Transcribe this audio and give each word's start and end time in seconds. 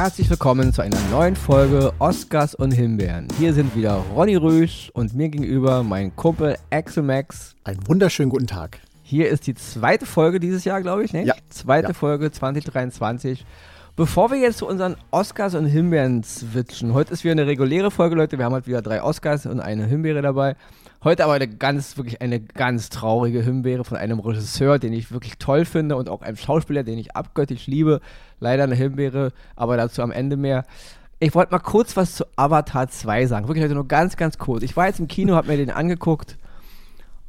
herzlich 0.00 0.30
willkommen 0.30 0.72
zu 0.72 0.80
einer 0.80 0.96
neuen 1.10 1.36
Folge 1.36 1.92
Oscars 1.98 2.54
und 2.54 2.70
Himbeeren. 2.70 3.28
Hier 3.38 3.52
sind 3.52 3.76
wieder 3.76 4.02
Ronny 4.16 4.34
Rüsch 4.34 4.90
und 4.94 5.14
mir 5.14 5.28
gegenüber 5.28 5.82
mein 5.82 6.16
Kumpel 6.16 6.56
Axel 6.70 7.02
Max. 7.02 7.54
Einen 7.64 7.86
wunderschönen 7.86 8.30
guten 8.30 8.46
Tag. 8.46 8.78
Hier 9.02 9.28
ist 9.28 9.46
die 9.46 9.54
zweite 9.54 10.06
Folge 10.06 10.40
dieses 10.40 10.64
Jahr, 10.64 10.80
glaube 10.80 11.04
ich, 11.04 11.12
ne? 11.12 11.26
Ja. 11.26 11.34
Zweite 11.50 11.88
Ja. 11.88 11.92
Folge 11.92 12.30
2023. 12.30 13.44
Bevor 13.94 14.30
wir 14.30 14.38
jetzt 14.38 14.56
zu 14.56 14.66
unseren 14.66 14.96
Oscars 15.10 15.54
und 15.54 15.66
Himbeeren 15.66 16.24
switchen, 16.24 16.94
heute 16.94 17.12
ist 17.12 17.22
wieder 17.22 17.32
eine 17.32 17.46
reguläre 17.46 17.90
Folge, 17.90 18.16
Leute. 18.16 18.38
Wir 18.38 18.46
haben 18.46 18.54
heute 18.54 18.68
wieder 18.68 18.80
drei 18.80 19.02
Oscars 19.02 19.44
und 19.44 19.60
eine 19.60 19.84
Himbeere 19.84 20.22
dabei. 20.22 20.56
Heute 21.02 21.24
aber 21.24 21.32
eine 21.32 21.48
ganz, 21.48 21.96
wirklich 21.96 22.20
eine 22.20 22.40
ganz 22.40 22.90
traurige 22.90 23.42
Himbeere 23.42 23.84
von 23.84 23.96
einem 23.96 24.20
Regisseur, 24.20 24.78
den 24.78 24.92
ich 24.92 25.10
wirklich 25.10 25.38
toll 25.38 25.64
finde 25.64 25.96
und 25.96 26.10
auch 26.10 26.20
einem 26.20 26.36
Schauspieler, 26.36 26.82
den 26.82 26.98
ich 26.98 27.16
abgöttisch 27.16 27.66
liebe. 27.66 28.02
Leider 28.38 28.64
eine 28.64 28.74
Himbeere, 28.74 29.32
aber 29.56 29.78
dazu 29.78 30.02
am 30.02 30.10
Ende 30.10 30.36
mehr. 30.36 30.64
Ich 31.18 31.34
wollte 31.34 31.52
mal 31.52 31.58
kurz 31.58 31.96
was 31.96 32.16
zu 32.16 32.26
Avatar 32.36 32.88
2 32.88 33.26
sagen. 33.26 33.48
Wirklich 33.48 33.64
heute 33.64 33.74
nur 33.74 33.88
ganz, 33.88 34.18
ganz 34.18 34.36
kurz. 34.36 34.62
Ich 34.62 34.76
war 34.76 34.88
jetzt 34.88 35.00
im 35.00 35.08
Kino, 35.08 35.36
habe 35.36 35.48
mir 35.48 35.56
den 35.56 35.70
angeguckt 35.70 36.36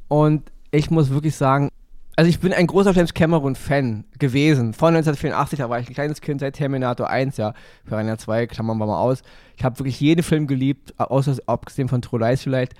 und 0.09 0.51
ich 0.71 0.91
muss 0.91 1.09
wirklich 1.09 1.35
sagen, 1.37 1.69
also 2.17 2.29
ich 2.29 2.41
bin 2.41 2.51
ein 2.51 2.67
großer 2.67 2.91
James 2.91 3.13
Cameron-Fan 3.13 4.03
gewesen. 4.19 4.73
Von 4.73 4.89
1984, 4.89 5.59
da 5.59 5.69
war 5.69 5.79
ich 5.79 5.87
ein 5.87 5.93
kleines 5.93 6.19
Kind 6.19 6.41
seit 6.41 6.55
Terminator 6.55 7.09
1, 7.09 7.37
ja. 7.37 7.53
Piranha 7.85 8.17
2, 8.17 8.47
klammern 8.47 8.77
wir 8.77 8.85
mal 8.85 8.99
aus. 8.99 9.21
Ich 9.55 9.63
habe 9.63 9.79
wirklich 9.79 9.99
jeden 10.01 10.23
Film 10.23 10.45
geliebt, 10.45 10.93
außer 10.99 11.37
abgesehen 11.45 11.87
von 11.87 12.01
True 12.01 12.19
Lies 12.19 12.41
vielleicht. 12.41 12.73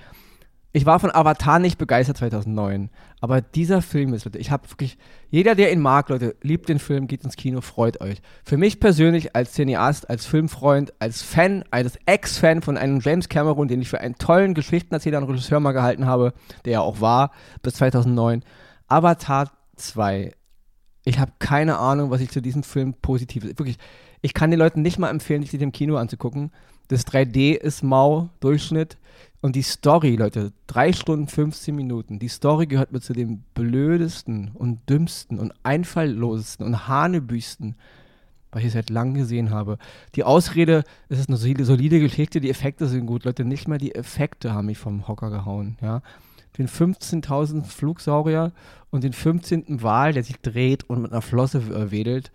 Ich 0.74 0.86
war 0.86 0.98
von 0.98 1.14
Avatar 1.14 1.58
nicht 1.58 1.76
begeistert 1.76 2.16
2009, 2.16 2.88
aber 3.20 3.42
dieser 3.42 3.82
Film 3.82 4.14
ist, 4.14 4.24
Leute, 4.24 4.38
ich 4.38 4.50
habe 4.50 4.70
wirklich, 4.70 4.96
jeder, 5.28 5.54
der 5.54 5.70
ihn 5.70 5.80
mag, 5.80 6.08
Leute, 6.08 6.34
liebt 6.40 6.70
den 6.70 6.78
Film, 6.78 7.08
geht 7.08 7.24
ins 7.24 7.36
Kino, 7.36 7.60
freut 7.60 8.00
euch. 8.00 8.22
Für 8.42 8.56
mich 8.56 8.80
persönlich 8.80 9.36
als 9.36 9.52
Cineast, 9.52 10.08
als 10.08 10.24
Filmfreund, 10.24 10.94
als 10.98 11.20
Fan, 11.20 11.64
als 11.70 11.98
Ex-Fan 12.06 12.62
von 12.62 12.78
einem 12.78 13.00
James 13.00 13.28
Cameron, 13.28 13.68
den 13.68 13.82
ich 13.82 13.90
für 13.90 14.00
einen 14.00 14.16
tollen 14.16 14.54
Geschichtenerzähler 14.54 15.18
und 15.18 15.24
Regisseur 15.24 15.60
mal 15.60 15.72
gehalten 15.72 16.06
habe, 16.06 16.32
der 16.64 16.72
ja 16.72 16.80
auch 16.80 17.02
war, 17.02 17.32
bis 17.60 17.74
2009. 17.74 18.42
Avatar 18.88 19.52
2. 19.76 20.32
Ich 21.04 21.18
habe 21.18 21.32
keine 21.38 21.78
Ahnung, 21.78 22.10
was 22.10 22.22
ich 22.22 22.30
zu 22.30 22.40
diesem 22.40 22.62
Film 22.62 22.94
positiv. 22.94 23.44
Wirklich, 23.44 23.76
ich 24.22 24.32
kann 24.32 24.50
den 24.50 24.58
Leuten 24.58 24.80
nicht 24.80 24.98
mal 24.98 25.10
empfehlen, 25.10 25.42
sich 25.42 25.50
den 25.50 25.60
im 25.60 25.72
Kino 25.72 25.96
anzugucken. 25.96 26.50
Das 26.88 27.06
3D 27.06 27.54
ist 27.54 27.82
mau, 27.82 28.30
Durchschnitt. 28.40 28.96
Und 29.42 29.56
die 29.56 29.62
Story, 29.62 30.14
Leute, 30.14 30.52
3 30.68 30.92
Stunden 30.92 31.26
15 31.26 31.74
Minuten. 31.74 32.20
Die 32.20 32.28
Story 32.28 32.66
gehört 32.66 32.92
mir 32.92 33.00
zu 33.00 33.12
den 33.12 33.42
blödesten 33.54 34.52
und 34.54 34.88
dümmsten 34.88 35.40
und 35.40 35.52
einfalllosesten 35.64 36.64
und 36.64 36.86
hanebüchsten, 36.86 37.74
was 38.52 38.62
ich 38.62 38.70
seit 38.70 38.88
langem 38.88 39.14
gesehen 39.14 39.50
habe. 39.50 39.78
Die 40.14 40.22
Ausrede, 40.22 40.84
es 41.08 41.18
ist 41.18 41.28
eine 41.28 41.38
solide, 41.38 41.64
solide 41.64 41.98
Geschichte, 41.98 42.40
die 42.40 42.50
Effekte 42.50 42.86
sind 42.86 43.06
gut. 43.06 43.24
Leute, 43.24 43.44
nicht 43.44 43.66
mal 43.66 43.78
die 43.78 43.96
Effekte 43.96 44.54
haben 44.54 44.66
mich 44.66 44.78
vom 44.78 45.08
Hocker 45.08 45.30
gehauen, 45.30 45.76
ja. 45.82 46.02
Den 46.56 46.68
15.000 46.68 47.64
Flugsaurier 47.64 48.52
und 48.90 49.02
den 49.02 49.12
15. 49.12 49.82
Wal, 49.82 50.12
der 50.12 50.22
sich 50.22 50.36
dreht 50.40 50.88
und 50.88 51.02
mit 51.02 51.10
einer 51.10 51.22
Flosse 51.22 51.58
äh, 51.58 51.90
wedelt. 51.90 52.30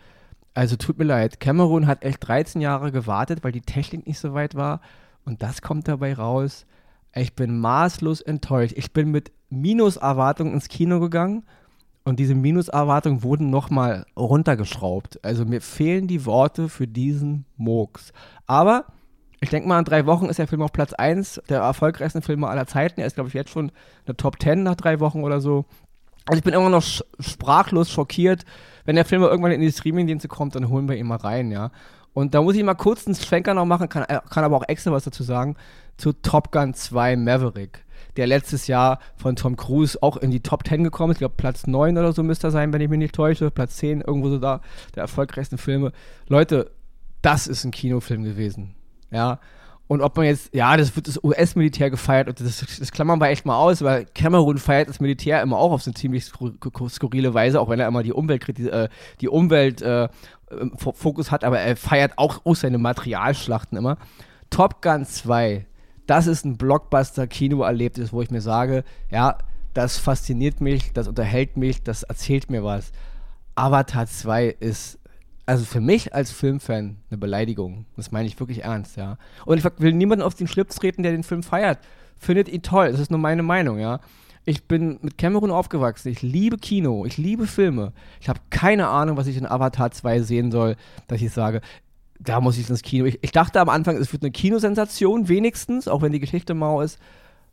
Also 0.54 0.76
tut 0.76 0.98
mir 0.98 1.06
leid, 1.06 1.40
Cameron 1.40 1.88
hat 1.88 2.04
echt 2.04 2.28
13 2.28 2.60
Jahre 2.60 2.92
gewartet, 2.92 3.46
weil 3.46 3.54
die 3.54 3.62
Technik 3.62 4.08
nicht 4.08 4.20
so 4.20 4.34
weit 4.34 4.56
war. 4.56 4.82
Und 5.24 5.42
das 5.42 5.62
kommt 5.62 5.88
dabei 5.88 6.14
raus. 6.14 6.66
Ich 7.18 7.36
bin 7.36 7.60
maßlos 7.60 8.22
enttäuscht. 8.22 8.74
Ich 8.78 8.94
bin 8.94 9.12
mit 9.12 9.32
Minuserwartungen 9.50 10.54
ins 10.54 10.68
Kino 10.68 11.00
gegangen 11.00 11.44
und 12.04 12.20
diese 12.20 12.36
Minuserwartungen 12.36 13.24
wurden 13.24 13.50
nochmal 13.50 14.06
runtergeschraubt. 14.16 15.24
Also 15.24 15.46
mir 15.46 15.62
fehlen 15.62 16.08
die 16.08 16.26
Worte 16.26 16.70
für 16.70 16.88
diesen 16.88 17.46
Murks. 17.58 18.14
Aber 18.46 18.86
ich 19.42 19.50
denke 19.50 19.68
mal, 19.68 19.80
in 19.80 19.86
drei 19.86 20.06
Wochen 20.06 20.26
ist 20.28 20.40
der 20.40 20.48
Film 20.48 20.62
auf 20.62 20.72
Platz 20.72 20.94
1 20.94 21.42
der 21.50 21.62
erfolgreichsten 21.62 22.22
Filme 22.22 22.48
aller 22.48 22.68
Zeiten. 22.68 23.02
Er 23.02 23.08
ist, 23.08 23.16
glaube 23.16 23.30
ich, 23.30 23.34
jetzt 23.34 23.50
schon 23.50 23.72
eine 24.06 24.16
Top 24.16 24.42
10 24.42 24.64
nach 24.64 24.76
drei 24.76 25.00
Wochen 25.00 25.24
oder 25.24 25.42
so. 25.42 25.66
Also 26.26 26.40
ich 26.40 26.44
bin 26.44 26.54
immer 26.54 26.70
noch 26.70 26.84
sprachlos 27.20 27.90
schockiert. 27.90 28.44
Wenn 28.86 28.96
der 28.96 29.06
Film 29.06 29.22
mal 29.22 29.30
irgendwann 29.30 29.52
in 29.52 29.62
die 29.62 29.72
Streamingdienste 29.72 30.28
kommt, 30.28 30.56
dann 30.56 30.70
holen 30.70 30.90
wir 30.90 30.98
ihn 30.98 31.08
mal 31.08 31.18
rein, 31.18 31.52
ja. 31.52 31.72
Und 32.14 32.34
da 32.34 32.42
muss 32.42 32.56
ich 32.56 32.64
mal 32.64 32.74
kurz 32.74 33.06
einen 33.06 33.16
Schwenker 33.16 33.54
noch 33.54 33.66
machen, 33.66 33.90
kann, 33.90 34.04
äh, 34.04 34.20
kann 34.30 34.44
aber 34.44 34.58
auch 34.58 34.68
extra 34.68 34.92
was 34.92 35.04
dazu 35.04 35.24
sagen, 35.24 35.56
zu 35.98 36.14
Top 36.14 36.52
Gun 36.52 36.74
2 36.74 37.16
Maverick, 37.18 37.84
der 38.16 38.28
letztes 38.28 38.68
Jahr 38.68 39.00
von 39.16 39.36
Tom 39.36 39.56
Cruise 39.56 39.98
auch 40.02 40.18
in 40.18 40.32
die 40.32 40.42
Top 40.42 40.68
10 40.68 40.84
gekommen 40.84 41.12
ist. 41.12 41.18
Ich 41.18 41.20
glaube, 41.20 41.36
Platz 41.38 41.68
9 41.68 41.98
oder 41.98 42.14
so 42.14 42.24
müsste 42.24 42.48
er 42.48 42.52
sein, 42.52 42.72
wenn 42.74 42.82
ich 42.82 42.90
mich 42.90 43.00
nicht 43.00 43.16
täusche. 43.16 43.52
Platz 43.52 43.78
10, 43.78 44.02
irgendwo 44.02 44.30
so 44.30 44.38
da, 44.40 44.62
der 44.96 45.02
erfolgreichsten 45.02 45.58
Filme. 45.58 45.92
Leute, 46.28 46.72
das 47.22 47.48
ist 47.48 47.64
ein 47.64 47.72
Kinofilm 47.72 48.24
gewesen. 48.24 48.76
Ja. 49.12 49.40
Und 49.90 50.02
ob 50.02 50.18
man 50.18 50.26
jetzt, 50.26 50.54
ja, 50.54 50.76
das 50.76 50.96
wird 50.98 51.08
das 51.08 51.24
US-Militär 51.24 51.90
gefeiert 51.90 52.28
und 52.28 52.42
das, 52.42 52.60
das 52.78 52.92
klammern 52.92 53.22
wir 53.22 53.30
echt 53.30 53.46
mal 53.46 53.56
aus, 53.58 53.82
weil 53.82 54.04
Cameron 54.14 54.58
feiert 54.58 54.90
das 54.90 55.00
Militär 55.00 55.42
immer 55.42 55.58
auch 55.58 55.72
auf 55.72 55.82
so 55.82 55.92
eine 55.92 55.96
ziemlich 55.96 56.26
skur- 56.26 56.90
skurrile 56.90 57.34
Weise, 57.34 57.62
auch 57.62 57.70
wenn 57.70 57.80
er 57.80 57.88
immer 57.88 58.04
die 58.04 58.12
Umwelt, 58.12 58.50
äh, 58.60 58.90
die 59.22 59.30
Umwelt 59.30 59.82
äh, 59.82 60.10
Fo- 60.76 60.92
Fokus 60.94 61.32
hat, 61.32 61.46
aber 61.46 61.60
er 61.60 61.78
feiert 61.78 62.14
auch, 62.18 62.42
auch 62.46 62.56
seine 62.56 62.78
Materialschlachten 62.80 63.78
immer. 63.78 63.98
Top 64.50 64.82
Gun 64.82 65.06
2, 65.06 65.66
das 66.08 66.26
ist 66.28 66.46
ein 66.46 66.58
Blockbuster-Kino-Erlebnis, 66.58 68.12
wo 68.12 68.22
ich 68.22 68.32
mir 68.32 68.42
sage, 68.42 68.84
ja, 69.12 69.38
das 69.74 70.00
fasziniert 70.00 70.60
mich, 70.60 70.92
das 70.94 71.08
unterhält 71.08 71.56
mich, 71.56 71.84
das 71.84 72.04
erzählt 72.04 72.50
mir 72.50 72.64
was. 72.64 72.92
Avatar 73.56 74.08
2 74.08 74.48
ist 74.60 74.98
also 75.46 75.64
für 75.64 75.80
mich 75.80 76.14
als 76.14 76.32
Filmfan 76.32 76.98
eine 77.10 77.18
Beleidigung. 77.18 77.86
Das 77.96 78.12
meine 78.12 78.28
ich 78.28 78.40
wirklich 78.40 78.64
ernst, 78.64 78.98
ja. 78.98 79.18
Und 79.46 79.58
ich 79.58 79.64
will 79.80 79.94
niemanden 79.94 80.24
auf 80.24 80.36
den 80.36 80.48
Schlips 80.48 80.76
treten, 80.76 81.04
der 81.04 81.14
den 81.14 81.24
Film 81.24 81.42
feiert. 81.42 81.80
Findet 82.20 82.50
ihn 82.50 82.62
toll. 82.64 82.92
Das 82.92 83.00
ist 83.00 83.12
nur 83.12 83.20
meine 83.20 83.44
Meinung, 83.44 83.80
ja. 83.80 84.00
Ich 84.44 84.66
bin 84.66 85.00
mit 85.02 85.18
Cameron 85.18 85.52
aufgewachsen. 85.52 86.10
Ich 86.10 86.22
liebe 86.22 86.58
Kino. 86.58 87.06
Ich 87.06 87.18
liebe 87.18 87.48
Filme. 87.48 87.94
Ich 88.20 88.30
habe 88.30 88.40
keine 88.50 88.88
Ahnung, 88.88 89.16
was 89.16 89.28
ich 89.28 89.38
in 89.38 89.46
Avatar 89.46 89.92
2 89.92 90.22
sehen 90.22 90.52
soll, 90.52 90.76
dass 91.08 91.22
ich 91.22 91.32
sage, 91.32 91.62
da 92.20 92.42
muss 92.42 92.58
ich 92.58 92.70
ins 92.70 92.82
Kino. 92.82 93.06
Ich, 93.06 93.20
ich 93.22 93.32
dachte 93.32 93.60
am 93.60 93.70
Anfang, 93.70 93.98
es 93.98 94.12
wird 94.12 94.24
eine 94.24 94.32
Kinosensation, 94.32 95.30
wenigstens, 95.30 95.88
auch 95.88 96.02
wenn 96.02 96.12
die 96.12 96.20
Geschichte 96.20 96.54
mau 96.54 96.82
ist. 96.82 97.00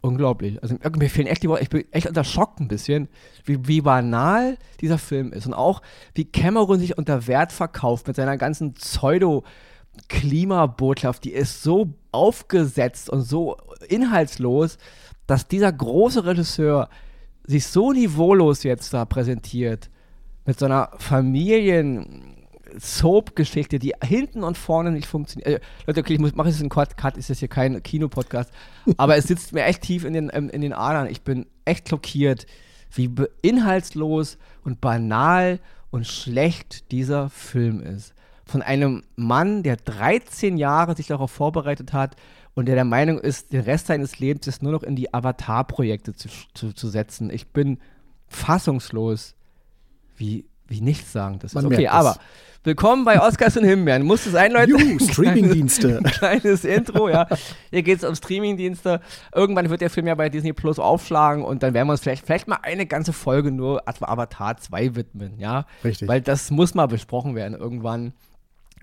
Unglaublich. 0.01 0.61
Also 0.63 0.77
mir 0.99 1.09
fehlen 1.09 1.27
echt 1.27 1.43
die 1.43 1.49
Worte. 1.49 1.63
Ich 1.63 1.71
bin 1.71 1.85
echt 1.91 2.07
unter 2.07 2.25
Schock 2.25 2.61
ein 2.61 2.69
bisschen, 2.69 3.09
wie, 3.45 3.67
wie 3.67 3.81
banal 3.81 4.59
dieser 4.81 4.99
Film 4.99 5.33
ist. 5.33 5.47
Und 5.47 5.55
auch, 5.55 5.81
wie 6.15 6.27
Cameron 6.27 6.79
sich 6.79 6.99
unter 6.99 7.27
Wert 7.27 7.53
verkauft 7.53 8.07
mit 8.07 8.17
seiner 8.17 8.37
ganzen 8.37 8.75
Pseudo-Klimabotschaft. 8.75 11.25
Die 11.25 11.33
ist 11.33 11.63
so 11.63 11.95
aufgesetzt 12.13 13.09
und 13.09 13.23
so 13.23 13.57
inhaltslos, 13.89 14.77
dass 15.27 15.49
dieser 15.49 15.73
große 15.73 16.27
Regisseur 16.27 16.91
sich 17.47 17.67
so 17.67 17.93
niveaulos 17.93 18.63
jetzt 18.63 18.93
da 18.93 19.07
präsentiert. 19.07 19.89
Mit 20.45 20.59
so 20.59 20.67
einer 20.67 20.91
Familien- 20.99 22.34
Soap-Geschichte, 22.79 23.79
die 23.79 23.93
hinten 24.03 24.45
und 24.45 24.59
vorne 24.59 24.91
nicht 24.91 25.07
funktioniert. 25.07 25.49
Äh, 25.49 25.61
Leute, 25.87 26.01
okay, 26.01 26.15
ich 26.15 26.19
muss, 26.19 26.35
mache 26.35 26.49
jetzt 26.49 26.61
einen 26.61 26.69
Cut, 26.69 26.97
Cut, 26.97 27.17
ist 27.17 27.31
das 27.31 27.39
hier 27.39 27.49
kein 27.49 27.83
Kinopodcast, 27.83 28.51
aber 28.97 29.17
es 29.17 29.27
sitzt 29.27 29.53
mir 29.53 29.65
echt 29.65 29.83
tief 29.83 30.05
in 30.05 30.13
den, 30.13 30.31
ähm, 30.33 30.51
in 30.51 30.61
den 30.61 30.73
Adern. 30.73 31.09
Ich 31.09 31.23
bin 31.23 31.47
echt 31.65 31.89
schockiert, 31.89 32.47
wie 32.93 33.11
inhaltslos 33.43 34.39
und 34.63 34.81
banal 34.81 35.61
und 35.91 36.07
schlecht 36.07 36.91
dieser 36.93 37.31
Film 37.31 37.81
ist. 37.81 38.15
Von 38.47 38.63
einem 38.63 39.03
Mann, 39.17 39.63
der 39.63 39.77
13 39.77 40.59
Jahre 40.59 40.97
sich 40.97 41.07
darauf 41.07 41.31
vorbereitet 41.31 41.93
hat 41.93 42.17
und 42.55 42.67
der 42.67 42.75
der 42.75 42.85
Meinung 42.85 43.19
ist, 43.19 43.53
den 43.53 43.63
Rest 43.63 43.87
seines 43.87 44.19
Lebens 44.19 44.47
ist 44.47 44.63
nur 44.63 44.73
noch 44.73 44.83
in 44.83 44.97
die 44.97 45.13
Avatar-Projekte 45.13 46.15
zu, 46.15 46.29
zu, 46.53 46.73
zu 46.73 46.89
setzen. 46.89 47.31
Ich 47.31 47.49
bin 47.49 47.79
fassungslos, 48.29 49.35
wie, 50.17 50.45
wie 50.75 50.81
nichts 50.81 51.13
sagen. 51.13 51.39
Das 51.39 51.53
ist 51.53 51.55
Man 51.55 51.67
okay, 51.67 51.83
merkt 51.83 51.95
es. 51.95 52.01
aber 52.01 52.17
willkommen 52.65 53.05
bei 53.05 53.21
Oscars 53.21 53.57
und 53.57 53.65
Himbeeren. 53.65 54.03
Muss 54.03 54.27
es 54.27 54.33
sein, 54.33 54.51
Leute? 54.51 54.73
Juhu, 54.73 54.99
Streamingdienste. 55.11 55.99
Ein 55.99 56.05
kleines 56.11 56.65
Intro, 56.65 57.09
ja. 57.09 57.29
Hier 57.71 57.83
geht 57.83 57.99
es 57.99 58.05
um 58.05 58.15
Streamingdienste. 58.17 59.01
Irgendwann 59.33 59.71
wird 59.71 59.81
der 59.83 59.91
Film 59.91 60.09
ja 60.09 60.15
bei 60.17 60.29
Disney 60.29 60.53
Plus 60.53 60.79
aufschlagen 60.81 61.45
und 61.45 61.63
dann 61.63 61.75
werden 61.75 61.87
wir 61.87 61.93
uns 61.93 62.01
vielleicht, 62.01 62.27
vielleicht 62.27 62.49
mal 62.49 62.59
eine 62.63 62.87
ganze 62.87 63.13
Folge 63.13 63.53
nur 63.53 63.83
Avatar 63.87 64.57
2 64.57 64.97
widmen, 64.97 65.39
ja. 65.39 65.67
Richtig. 65.85 66.09
Weil 66.09 66.21
das 66.21 66.51
muss 66.51 66.75
mal 66.75 66.87
besprochen 66.87 67.37
werden 67.37 67.57
irgendwann. 67.57 68.13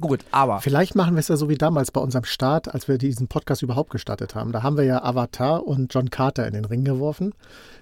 Gut, 0.02 0.26
aber 0.32 0.60
Vielleicht 0.62 0.96
machen 0.96 1.14
wir 1.14 1.20
es 1.20 1.28
ja 1.28 1.38
so 1.38 1.48
wie 1.48 1.58
damals 1.58 1.92
bei 1.92 2.02
unserem 2.02 2.26
Start, 2.26 2.74
als 2.74 2.88
wir 2.88 2.98
diesen 2.98 3.28
Podcast 3.28 3.62
überhaupt 3.62 3.92
gestartet 3.92 4.34
haben. 4.34 4.52
Da 4.52 4.64
haben 4.64 4.76
wir 4.76 4.84
ja 4.84 5.04
Avatar 5.04 5.66
und 5.66 5.94
John 5.94 6.10
Carter 6.10 6.48
in 6.48 6.54
den 6.54 6.66
Ring 6.66 6.84
geworfen. 6.84 7.34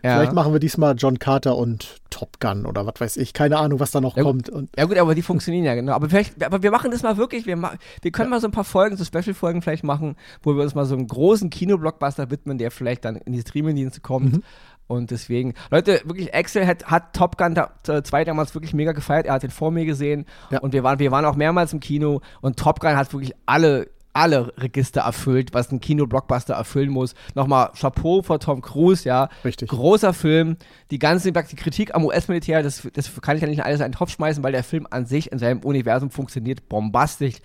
Ja. 0.04 0.16
Vielleicht 0.16 0.33
machen 0.33 0.51
wir 0.51 0.60
diesmal 0.60 0.95
John 0.98 1.18
Carter 1.18 1.56
und 1.56 1.98
Top 2.10 2.39
Gun 2.39 2.66
oder 2.66 2.86
was 2.86 2.95
weiß 3.00 3.18
ich. 3.18 3.33
Keine 3.33 3.57
Ahnung, 3.57 3.80
was 3.80 3.92
da 3.92 4.01
noch 4.01 4.18
Ja, 4.18 4.24
kommt. 4.24 4.50
Und 4.50 4.69
Ja 4.77 4.86
gut, 4.86 4.98
aber 4.98 5.16
die 5.16 5.21
funktionieren 5.21 5.63
ja 5.63 5.75
genau. 5.75 5.94
Aber 5.94 6.10
vielleicht, 6.10 6.44
aber 6.44 6.62
wir 6.62 6.71
machen 6.71 6.92
das 6.92 7.04
mal 7.04 7.18
wirklich. 7.18 7.45
Wir, 7.45 7.56
ma 7.56 7.74
wir 8.01 8.12
können 8.12 8.30
mal 8.30 8.42
so 8.42 8.48
ein 8.48 8.51
paar 8.51 8.65
Folgen, 8.65 8.98
so 8.98 9.06
Special-Folgen 9.06 9.62
vielleicht 9.62 9.83
machen, 9.83 10.15
wo 10.42 10.56
wir 10.56 10.63
uns 10.63 10.75
mal 10.75 10.86
so 10.86 10.95
einem 10.95 11.07
großen 11.07 11.50
Kinoblockbuster 11.50 12.30
widmen, 12.31 12.57
der 12.57 12.72
vielleicht 12.72 13.06
dann 13.06 13.15
in 13.15 13.33
die 13.33 13.42
Streamingdienste 13.42 14.01
kommt. 14.01 14.44
Und 14.89 15.12
deswegen, 15.12 15.53
Leute, 15.69 16.01
wirklich, 16.03 16.33
Axel 16.33 16.65
hat, 16.65 16.86
hat 16.86 17.13
Top 17.15 17.38
Gun 17.38 17.56
2 17.83 18.24
damals 18.24 18.56
wirklich 18.56 18.74
mega 18.74 18.91
gefeiert. 18.91 19.27
Er 19.27 19.33
hat 19.33 19.44
den 19.44 19.51
vor 19.51 19.69
mir 19.69 19.86
gesehen 19.86 20.25
ja. 20.50 20.59
und 20.62 20.74
wir 20.74 20.83
waren, 20.83 20.97
wir 20.97 21.12
waren 21.12 21.25
auch 21.25 21.36
mehrmals 21.36 21.74
im 21.74 21.80
Kino 21.80 22.21
und 22.41 22.57
Top 22.57 22.80
Gun 22.80 22.97
hat 22.97 23.13
wirklich 23.13 23.33
alle 23.45 23.88
alle 24.13 24.51
Register 24.57 25.01
erfüllt, 25.01 25.53
was 25.53 25.71
ein 25.71 25.80
Kino-Blockbuster 25.80 26.56
erfüllen 26.56 26.89
muss. 26.89 27.13
Nochmal 27.36 27.69
Chapeau 27.80 28.24
vor 28.24 28.39
Tom 28.39 28.62
Cruise, 28.62 29.07
ja. 29.07 29.30
Richtig. 29.45 29.69
Großer 29.69 30.13
Film. 30.13 30.57
Die 30.89 30.97
ganze 30.97 31.31
die 31.31 31.56
Kritik 31.56 31.94
am 31.94 32.03
US-Militär, 32.03 32.63
das, 32.63 32.89
das 32.94 33.21
kann 33.21 33.36
ich 33.36 33.44
ja 33.44 33.47
nicht 33.47 33.63
alles 33.63 33.80
in 33.80 33.86
einen 33.86 33.94
Topf 33.94 34.09
schmeißen, 34.12 34.44
weil 34.44 34.51
der 34.51 34.63
Film 34.63 34.88
an 34.89 35.06
sich 35.06 35.31
in 35.31 35.38
seinem 35.38 35.59
Universum 35.59 36.09
funktioniert 36.09 36.68
bombastisch. 36.68 37.36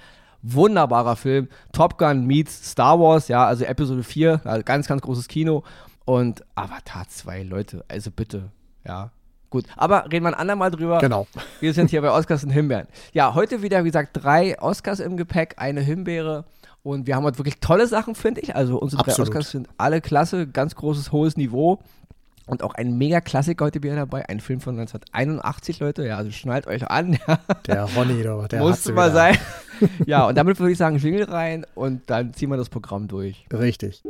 Wunderbarer 0.43 1.17
Film. 1.17 1.49
Top 1.73 1.99
Gun 1.99 2.27
meets 2.27 2.71
Star 2.71 2.99
Wars, 2.99 3.29
ja, 3.29 3.47
also 3.47 3.65
Episode 3.65 4.03
4, 4.03 4.41
also 4.45 4.63
ganz, 4.65 4.87
ganz 4.89 5.03
großes 5.03 5.29
Kino. 5.29 5.65
Und 6.05 6.45
Avatar 6.55 7.09
2, 7.09 7.43
Leute, 7.45 7.85
also 7.89 8.11
bitte, 8.11 8.51
ja. 8.87 9.11
Gut, 9.51 9.67
aber 9.77 10.11
reden 10.11 10.25
wir 10.25 10.31
ein 10.31 10.35
andermal 10.35 10.71
drüber. 10.71 10.99
Genau. 10.99 11.29
Wir 11.61 11.73
sind 11.73 11.91
hier 11.91 12.03
bei 12.03 12.11
Oscars 12.11 12.43
und 12.43 12.51
Himbeeren. 12.51 12.89
Ja, 13.13 13.35
heute 13.35 13.63
wieder, 13.63 13.85
wie 13.85 13.89
gesagt, 13.89 14.11
drei 14.13 14.61
Oscars 14.61 14.99
im 14.99 15.17
Gepäck, 15.17 15.55
eine 15.59 15.81
Himbeere. 15.81 16.45
Und 16.83 17.07
wir 17.07 17.15
haben 17.15 17.25
heute 17.25 17.39
wirklich 17.39 17.61
tolle 17.61 17.87
Sachen, 17.87 18.15
finde 18.15 18.41
ich. 18.41 18.55
Also 18.57 18.79
unsere 18.79 19.01
Absolut. 19.01 19.29
drei 19.29 19.39
Oscars 19.39 19.51
sind 19.53 19.69
alle 19.79 20.01
klasse, 20.01 20.49
ganz 20.49 20.75
großes, 20.75 21.13
hohes 21.13 21.37
Niveau. 21.37 21.79
Und 22.47 22.63
auch 22.63 22.75
ein 22.75 22.99
Mega-Klassiker 22.99 23.65
heute 23.65 23.83
wieder 23.83 23.95
dabei, 23.97 24.29
ein 24.29 24.39
Film 24.41 24.61
von 24.61 24.79
1981, 24.79 25.81
Leute. 25.81 26.07
Ja, 26.07 26.19
also 26.19 26.31
schnallt 26.31 26.67
euch 26.67 26.91
an. 26.91 27.17
Der 27.67 27.85
Ronny, 27.85 28.23
der 28.23 28.61
Musste 28.61 28.93
mal 28.93 29.11
wieder. 29.11 29.15
sein. 29.15 29.39
ja, 30.07 30.27
und 30.27 30.37
damit 30.37 30.59
würde 30.59 30.73
ich 30.73 30.79
sagen, 30.79 30.99
Jingle 30.99 31.25
rein 31.25 31.65
und 31.75 32.11
dann 32.11 32.35
ziehen 32.35 32.51
wir 32.51 32.59
das 32.59 32.69
Programm 32.69 33.09
durch. 33.09 33.47
Richtig. 33.51 34.03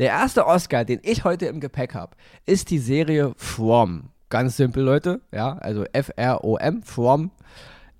Der 0.00 0.08
erste 0.08 0.44
Oscar, 0.46 0.84
den 0.84 0.98
ich 1.04 1.22
heute 1.22 1.46
im 1.46 1.60
Gepäck 1.60 1.94
habe, 1.94 2.16
ist 2.46 2.70
die 2.70 2.80
Serie 2.80 3.32
From. 3.36 4.10
Ganz 4.28 4.56
simpel, 4.56 4.82
Leute. 4.82 5.20
Ja, 5.30 5.56
also 5.58 5.84
F-R-O-M, 5.92 6.82
From. 6.82 7.30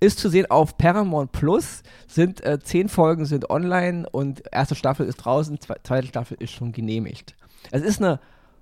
Ist 0.01 0.19
zu 0.19 0.27
sehen 0.27 0.51
auf 0.51 0.77
Paramount 0.77 1.31
Plus. 1.31 1.83
Sind 2.05 2.43
äh, 2.43 2.59
zehn 2.59 2.89
Folgen 2.89 3.25
sind 3.25 3.49
online 3.49 4.09
und 4.11 4.43
erste 4.51 4.75
Staffel 4.75 5.05
ist 5.05 5.17
draußen, 5.17 5.57
zweite 5.83 6.07
Staffel 6.07 6.35
ist 6.41 6.51
schon 6.51 6.73
genehmigt. 6.73 7.33
Es 7.71 7.81
ist 7.81 8.01
eine 8.01 8.19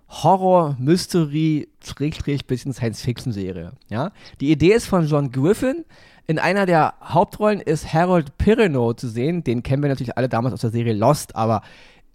Horror, 0.10 0.78
Mystery, 0.80 1.70
Schrägstrich, 1.84 2.46
bisschen 2.46 2.72
Science-Fiction-Serie. 2.72 3.72
Ja? 3.90 4.12
Die 4.42 4.52
Idee 4.52 4.74
ist 4.74 4.86
von 4.86 5.08
John 5.08 5.32
Griffin. 5.32 5.86
In 6.28 6.38
einer 6.38 6.68
der 6.68 6.94
Hauptrollen 7.04 7.60
ist 7.60 7.92
Harold 7.92 8.38
Perrineau 8.38 8.94
zu 8.94 9.08
sehen. 9.08 9.44
Den 9.44 9.64
kennen 9.64 9.82
wir 9.82 9.90
natürlich 9.90 10.18
alle 10.18 10.30
damals 10.30 10.54
aus 10.54 10.62
der 10.62 10.70
Serie 10.70 10.94
Lost, 10.94 11.36
aber 11.36 11.64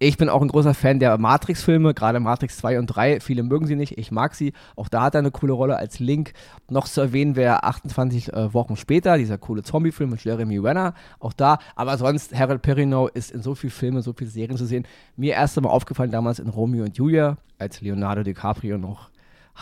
ich 0.01 0.17
bin 0.17 0.29
auch 0.29 0.43
ein 0.43 0.49
großer 0.49 0.75
Fan 0.75 1.01
der 1.01 1.19
Matrix-Filme, 1.19 1.93
gerade 1.93 2.21
Matrix 2.21 2.59
2 2.59 2.79
und 2.79 2.87
3. 2.87 3.21
Viele 3.21 3.43
mögen 3.43 3.67
sie 3.67 3.75
nicht, 3.75 3.99
ich 3.99 4.13
mag 4.13 4.35
sie. 4.35 4.53
Auch 4.77 4.89
da 4.89 5.03
hat 5.03 5.15
er 5.15 5.19
eine 5.19 5.33
coole 5.33 5.53
Rolle 5.53 5.77
als 5.77 5.99
Link. 5.99 6.35
Noch 6.71 6.87
zu 6.87 7.01
erwähnen 7.01 7.35
wäre 7.35 7.65
28 7.65 8.33
äh, 8.33 8.55
Wochen 8.55 8.77
später, 8.77 9.19
dieser 9.19 9.39
coole 9.39 9.65
Zombie-Film 9.65 10.11
mit 10.11 10.23
Jeremy 10.23 10.59
Renner. 10.59 10.95
Auch 11.19 11.33
da. 11.33 11.59
Aber 11.75 11.99
sonst, 11.99 12.33
Harold 12.33 12.63
Perrineau 12.63 13.09
ist 13.09 13.33
in 13.33 13.43
so 13.43 13.57
vielen 13.57 13.73
Filmen, 13.73 14.03
so 14.03 14.13
vielen 14.13 14.31
Serien 14.31 14.57
zu 14.57 14.67
sehen. 14.67 14.87
Mir 15.17 15.35
erst 15.35 15.59
einmal 15.59 15.73
aufgefallen 15.73 16.13
damals 16.13 16.39
in 16.39 16.49
Romeo 16.49 16.85
und 16.85 16.97
Julia, 16.97 17.37
als 17.59 17.81
Leonardo 17.81 18.23
DiCaprio 18.23 18.79
noch 18.79 19.11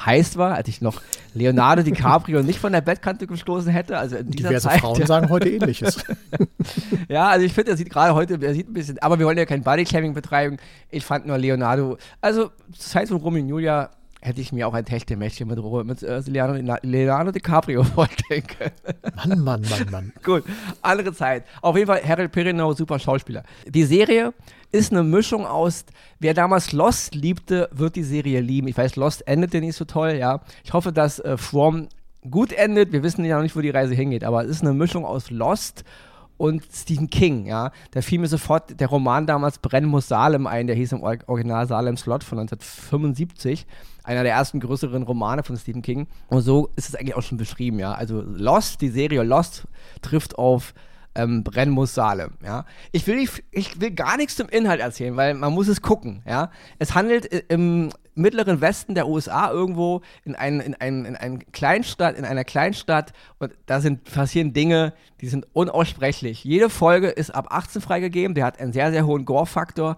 heiß 0.04 0.37
war, 0.37 0.54
als 0.54 0.69
ich 0.69 0.81
noch 0.81 1.00
Leonardo 1.34 1.82
DiCaprio 1.82 2.43
nicht 2.43 2.58
von 2.58 2.72
der 2.72 2.81
Bettkante 2.81 3.26
gestoßen 3.26 3.70
hätte. 3.70 3.98
Also 3.98 4.16
in 4.16 4.31
dieser 4.31 4.50
Diverse 4.50 4.69
Zeit, 4.69 4.81
Frauen 4.81 5.06
sagen 5.06 5.28
heute 5.31 5.48
ähnliches. 5.48 6.04
ja, 7.08 7.28
also 7.28 7.46
ich 7.46 7.52
finde, 7.52 7.70
er 7.72 7.76
sieht 7.76 7.90
gerade 7.90 8.14
heute, 8.14 8.38
er 8.40 8.54
sieht 8.54 8.69
ein 8.69 8.75
bisschen, 8.75 8.98
aber 8.98 9.19
wir 9.19 9.26
wollen 9.26 9.38
ja 9.38 9.46
kein 9.46 9.62
Bodyclamming 9.62 10.14
betreiben. 10.14 10.58
Ich 10.90 11.04
fand 11.04 11.26
nur 11.26 11.38
Leonardo, 11.38 11.96
also 12.20 12.50
zur 12.72 12.90
Zeit 12.90 13.08
von 13.08 13.19
Romeo 13.19 13.43
und 13.43 13.48
Julia 13.48 13.90
hätte 14.26 14.40
ich 14.40 14.52
mir 14.52 14.66
auch 14.66 14.75
ein 14.75 14.84
Techtelmächtchen 14.84 15.46
mit, 15.48 15.58
mit 15.87 16.02
äh, 16.02 16.20
Leonardo, 16.26 16.78
Leonardo 16.82 17.31
DiCaprio 17.31 17.84
vorstellen 17.94 18.46
können. 18.46 18.72
Mann, 19.14 19.40
Mann, 19.40 19.62
Mann, 19.62 19.90
Mann. 19.90 20.12
Gut, 20.22 20.44
andere 20.82 21.12
Zeit. 21.12 21.44
Auf 21.62 21.76
jeden 21.76 21.87
Fall 21.87 22.02
Harold 22.06 22.32
Perrineau, 22.32 22.72
super 22.72 22.98
Schauspieler. 22.98 23.44
Die 23.66 23.84
Serie 23.84 24.32
ist 24.72 24.92
eine 24.92 25.02
Mischung 25.02 25.46
aus, 25.46 25.84
wer 26.18 26.34
damals 26.34 26.72
Lost 26.72 27.14
liebte, 27.14 27.68
wird 27.72 27.96
die 27.96 28.02
Serie 28.02 28.40
lieben. 28.40 28.68
Ich 28.68 28.76
weiß, 28.76 28.96
Lost 28.96 29.26
endete 29.26 29.60
nicht 29.60 29.76
so 29.76 29.84
toll, 29.84 30.16
ja. 30.18 30.40
Ich 30.64 30.72
hoffe, 30.72 30.92
dass 30.92 31.18
äh, 31.20 31.36
From 31.36 31.88
gut 32.30 32.52
endet. 32.52 32.92
Wir 32.92 33.02
wissen 33.02 33.24
ja 33.24 33.36
noch 33.36 33.42
nicht, 33.42 33.56
wo 33.56 33.60
die 33.60 33.70
Reise 33.70 33.94
hingeht, 33.94 34.24
aber 34.24 34.44
es 34.44 34.50
ist 34.50 34.62
eine 34.62 34.72
Mischung 34.72 35.04
aus 35.04 35.30
Lost 35.30 35.84
und 36.38 36.62
Stephen 36.72 37.08
King, 37.08 37.46
ja. 37.46 37.70
Da 37.92 38.02
fiel 38.02 38.18
mir 38.18 38.26
sofort 38.26 38.78
der 38.78 38.88
Roman 38.88 39.26
damals 39.26 39.58
Brennen 39.58 39.88
muss 39.88 40.08
Salem 40.08 40.46
ein, 40.46 40.66
der 40.66 40.76
hieß 40.76 40.92
im 40.92 41.02
Original 41.02 41.66
Salem 41.66 41.96
Slot 41.96 42.24
von 42.24 42.38
1975. 42.38 43.66
Einer 44.04 44.22
der 44.22 44.32
ersten 44.32 44.60
größeren 44.60 45.02
Romane 45.02 45.42
von 45.42 45.56
Stephen 45.56 45.82
King. 45.82 46.06
Und 46.28 46.42
so 46.42 46.70
ist 46.76 46.88
es 46.88 46.94
eigentlich 46.94 47.16
auch 47.16 47.22
schon 47.22 47.38
beschrieben, 47.38 47.78
ja. 47.78 47.92
Also 47.92 48.20
Lost, 48.20 48.80
die 48.80 48.90
Serie 48.90 49.22
Lost 49.22 49.66
trifft 50.02 50.38
auf 50.38 50.74
ähm, 51.16 51.42
Brennen 51.42 51.72
muss 51.72 51.94
Salem, 51.94 52.32
ja. 52.44 52.64
Ich 52.92 53.06
will, 53.06 53.28
ich 53.50 53.80
will 53.80 53.90
gar 53.90 54.16
nichts 54.16 54.36
zum 54.36 54.48
Inhalt 54.48 54.80
erzählen, 54.80 55.16
weil 55.16 55.34
man 55.34 55.52
muss 55.52 55.68
es 55.68 55.82
gucken, 55.82 56.22
ja. 56.26 56.50
Es 56.78 56.94
handelt 56.94 57.26
im 57.26 57.90
mittleren 58.14 58.60
Westen 58.60 58.94
der 58.94 59.08
USA 59.08 59.50
irgendwo 59.50 60.02
in, 60.24 60.34
ein, 60.34 60.60
in, 60.60 60.74
ein, 60.74 61.04
in, 61.04 61.16
ein 61.16 61.52
Kleinstadt, 61.52 62.16
in 62.16 62.24
einer 62.24 62.44
Kleinstadt 62.44 63.12
und 63.38 63.52
da 63.66 63.80
sind 63.80 64.04
passieren 64.04 64.52
Dinge, 64.52 64.94
die 65.20 65.28
sind 65.28 65.46
unaussprechlich. 65.52 66.42
Jede 66.44 66.70
Folge 66.70 67.08
ist 67.08 67.30
ab 67.30 67.48
18 67.50 67.82
freigegeben, 67.82 68.34
der 68.34 68.46
hat 68.46 68.58
einen 68.58 68.72
sehr, 68.72 68.90
sehr 68.90 69.06
hohen 69.06 69.24
Gore-Faktor. 69.24 69.96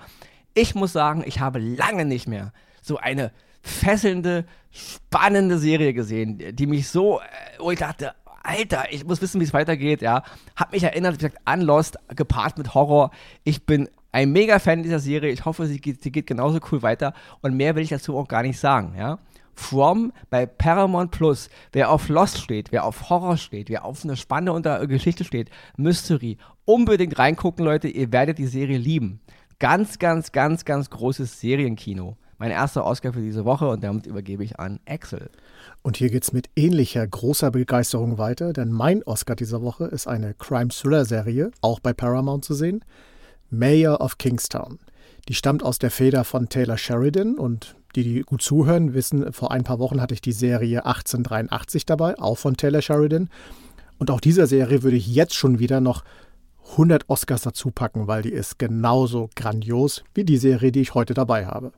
Ich 0.55 0.75
muss 0.75 0.93
sagen, 0.93 1.23
ich 1.26 1.41
habe 1.41 1.59
lange 1.59 2.05
nicht 2.05 2.26
mehr 2.26 2.53
so 2.82 2.99
eine 2.99 3.32
fesselnde, 3.62 4.44
spannende 4.71 5.59
Serie 5.59 5.93
gesehen, 5.93 6.43
die 6.53 6.67
mich 6.67 6.88
so, 6.88 7.21
äh, 7.21 7.23
wo 7.59 7.71
ich 7.71 7.79
dachte, 7.79 8.14
Alter, 8.49 8.87
ich 8.91 9.05
muss 9.05 9.21
wissen, 9.21 9.41
wie 9.41 9.45
es 9.45 9.53
weitergeht, 9.53 10.00
ja. 10.00 10.23
Hab 10.56 10.73
mich 10.73 10.83
erinnert, 10.83 11.15
wie 11.15 11.19
gesagt, 11.19 11.37
an 11.45 11.61
Lost, 11.61 11.99
gepaart 12.17 12.56
mit 12.56 12.73
Horror. 12.73 13.11
Ich 13.45 13.67
bin 13.67 13.91
ein 14.11 14.33
mega 14.33 14.59
Fan 14.59 14.83
dieser 14.83 15.00
Serie. 15.00 15.31
Ich 15.31 15.45
hoffe, 15.45 15.67
sie 15.67 15.79
geht, 15.81 16.03
sie 16.03 16.11
geht 16.11 16.27
genauso 16.27 16.59
cool 16.73 16.81
weiter. 16.81 17.12
Und 17.43 17.59
mehr 17.59 17.77
will 17.77 17.83
ich 17.83 17.91
dazu 17.91 18.17
auch 18.17 18.27
gar 18.27 18.43
nicht 18.43 18.59
sagen, 18.59 18.95
ja. 18.97 19.19
From 19.55 20.12
bei 20.31 20.47
Paramount 20.47 21.11
Plus. 21.11 21.50
Wer 21.73 21.91
auf 21.91 22.09
Lost 22.09 22.39
steht, 22.39 22.73
wer 22.73 22.85
auf 22.85 23.11
Horror 23.11 23.37
steht, 23.37 23.69
wer 23.69 23.85
auf 23.85 24.03
eine 24.03 24.17
spannende 24.17 24.89
Geschichte 24.89 25.25
steht, 25.25 25.50
Mystery, 25.77 26.39
unbedingt 26.65 27.19
reingucken, 27.19 27.67
Leute. 27.67 27.88
Ihr 27.88 28.12
werdet 28.12 28.38
die 28.38 28.47
Serie 28.47 28.78
lieben. 28.78 29.21
Ganz, 29.59 29.99
ganz, 29.99 30.33
ganz, 30.33 30.64
ganz 30.64 30.88
großes 30.88 31.38
Serienkino. 31.38 32.17
Mein 32.38 32.52
erster 32.52 32.87
Oscar 32.87 33.12
für 33.12 33.21
diese 33.21 33.45
Woche 33.45 33.69
und 33.69 33.83
damit 33.83 34.07
übergebe 34.07 34.45
ich 34.45 34.59
an 34.59 34.78
Axel. 34.88 35.28
Und 35.88 35.97
hier 35.97 36.11
geht 36.11 36.25
es 36.25 36.35
mit 36.35 36.50
ähnlicher 36.54 37.07
großer 37.07 37.50
Begeisterung 37.50 38.18
weiter, 38.18 38.52
denn 38.52 38.71
mein 38.71 39.02
Oscar 39.04 39.35
dieser 39.35 39.62
Woche 39.62 39.87
ist 39.87 40.07
eine 40.07 40.35
Crime-Thriller-Serie, 40.35 41.50
auch 41.62 41.80
bei 41.80 41.95
Paramount 41.95 42.45
zu 42.45 42.52
sehen. 42.52 42.85
Mayor 43.49 44.02
of 44.02 44.18
Kingstown. 44.18 44.80
Die 45.30 45.35
stammt 45.35 45.62
aus 45.62 45.78
der 45.78 45.90
Feder 45.90 46.25
von 46.25 46.50
Taylor 46.50 46.76
Sheridan 46.76 47.38
und 47.38 47.75
die, 47.97 48.04
die 48.04 48.21
gut 48.21 48.42
zuhören, 48.42 48.92
wissen, 48.92 49.33
vor 49.33 49.50
ein 49.50 49.64
paar 49.64 49.78
Wochen 49.78 50.02
hatte 50.02 50.12
ich 50.12 50.21
die 50.21 50.33
Serie 50.33 50.85
1883 50.85 51.87
dabei, 51.87 52.18
auch 52.18 52.37
von 52.37 52.59
Taylor 52.59 52.83
Sheridan. 52.83 53.30
Und 53.97 54.11
auch 54.11 54.21
dieser 54.21 54.47
Serie 54.47 54.83
würde 54.83 54.99
ich 54.99 55.07
jetzt 55.07 55.37
schon 55.37 55.59
wieder 55.59 55.80
noch 55.80 56.04
100 56.71 57.09
Oscars 57.09 57.43
dazu 57.43 57.71
packen, 57.71 58.07
weil 58.07 58.23
die 58.23 58.33
ist 58.33 58.59
genauso 58.59 59.31
grandios 59.35 60.05
wie 60.15 60.25
die 60.25 60.37
Serie, 60.37 60.73
die 60.73 60.81
ich 60.81 60.95
heute 60.95 61.15
dabei 61.15 61.47
habe. 61.47 61.73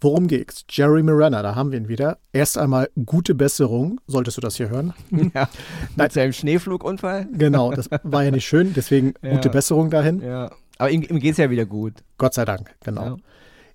Worum 0.00 0.26
geht's? 0.26 0.64
Jeremy 0.68 1.12
Renner, 1.12 1.42
da 1.42 1.54
haben 1.54 1.70
wir 1.70 1.78
ihn 1.78 1.88
wieder. 1.88 2.18
Erst 2.32 2.58
einmal 2.58 2.90
gute 3.06 3.34
Besserung, 3.34 4.00
solltest 4.06 4.36
du 4.36 4.40
das 4.40 4.56
hier 4.56 4.68
hören? 4.68 4.92
Ja, 5.34 5.48
mit 5.96 6.12
seinem 6.12 6.32
Schneeflugunfall. 6.32 7.28
Genau, 7.32 7.72
das 7.72 7.88
war 8.02 8.24
ja 8.24 8.30
nicht 8.30 8.46
schön, 8.46 8.74
deswegen 8.74 9.14
ja. 9.22 9.34
gute 9.34 9.50
Besserung 9.50 9.90
dahin. 9.90 10.20
Ja. 10.20 10.50
Aber 10.78 10.90
ihm, 10.90 11.02
ihm 11.02 11.20
geht 11.20 11.32
es 11.32 11.38
ja 11.38 11.48
wieder 11.48 11.64
gut. 11.64 11.94
Gott 12.18 12.34
sei 12.34 12.44
Dank, 12.44 12.74
genau. 12.84 13.04
Ja. 13.04 13.16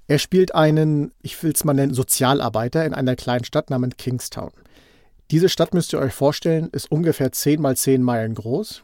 Er 0.08 0.20
spielt 0.20 0.54
einen, 0.56 1.12
ich 1.22 1.42
will 1.42 1.52
es 1.52 1.64
mal 1.64 1.74
nennen, 1.74 1.94
Sozialarbeiter 1.94 2.86
in 2.86 2.94
einer 2.94 3.16
kleinen 3.16 3.44
Stadt 3.44 3.70
namens 3.70 3.98
Kingstown. 3.98 4.52
Diese 5.32 5.50
Stadt 5.50 5.74
müsst 5.74 5.94
ihr 5.94 6.00
euch 6.00 6.14
vorstellen, 6.14 6.70
ist 6.72 6.92
ungefähr 6.92 7.32
10 7.32 7.62
mal 7.62 7.76
10 7.76 8.02
Meilen 8.02 8.36
groß 8.36 8.84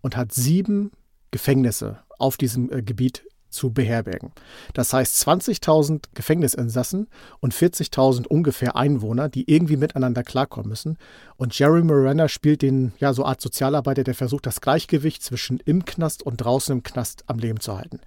und 0.00 0.16
hat 0.16 0.32
sieben 0.32 0.90
Gefängnisse 1.32 1.98
auf 2.18 2.36
diesem 2.36 2.70
äh, 2.70 2.82
Gebiet 2.82 3.24
zu 3.52 3.70
beherbergen. 3.70 4.32
Das 4.72 4.92
heißt 4.92 5.28
20.000 5.28 6.04
Gefängnisinsassen 6.14 7.08
und 7.40 7.54
40.000 7.54 8.26
ungefähr 8.26 8.76
Einwohner, 8.76 9.28
die 9.28 9.50
irgendwie 9.50 9.76
miteinander 9.76 10.22
klarkommen 10.22 10.70
müssen. 10.70 10.96
Und 11.36 11.58
Jerry 11.58 11.82
Morena 11.82 12.28
spielt 12.28 12.62
den, 12.62 12.92
ja, 12.98 13.12
so 13.12 13.24
Art 13.24 13.40
Sozialarbeiter, 13.40 14.04
der 14.04 14.14
versucht, 14.14 14.46
das 14.46 14.60
Gleichgewicht 14.60 15.22
zwischen 15.22 15.58
im 15.64 15.84
Knast 15.84 16.22
und 16.22 16.38
draußen 16.38 16.76
im 16.76 16.82
Knast 16.82 17.24
am 17.26 17.38
Leben 17.38 17.60
zu 17.60 17.76
halten. 17.76 18.00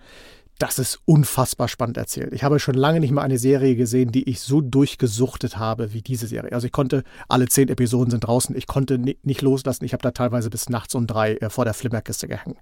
Das 0.57 0.79
ist 0.79 1.01
unfassbar 1.03 1.67
spannend 1.67 1.97
erzählt. 1.97 2.31
Ich 2.33 2.43
habe 2.43 2.59
schon 2.59 2.75
lange 2.75 3.01
nicht 3.01 3.11
mehr 3.11 3.23
eine 3.23 3.37
Serie 3.37 3.75
gesehen, 3.75 4.13
die 4.13 4.29
ich 4.29 4.39
so 4.39 4.61
durchgesuchtet 4.61 5.57
habe 5.57 5.93
wie 5.93 6.01
diese 6.01 6.27
Serie. 6.27 6.53
Also 6.53 6.65
ich 6.65 6.71
konnte, 6.71 7.03
alle 7.27 7.49
zehn 7.49 7.67
Episoden 7.67 8.09
sind 8.09 8.21
draußen, 8.21 8.55
ich 8.55 8.65
konnte 8.65 8.97
nicht 8.97 9.41
loslassen. 9.41 9.83
Ich 9.83 9.91
habe 9.91 10.01
da 10.01 10.11
teilweise 10.11 10.49
bis 10.49 10.69
nachts 10.69 10.95
um 10.95 11.07
drei 11.07 11.35
äh, 11.35 11.49
vor 11.49 11.65
der 11.65 11.73
Flimmerkiste 11.73 12.29
gehangen 12.29 12.57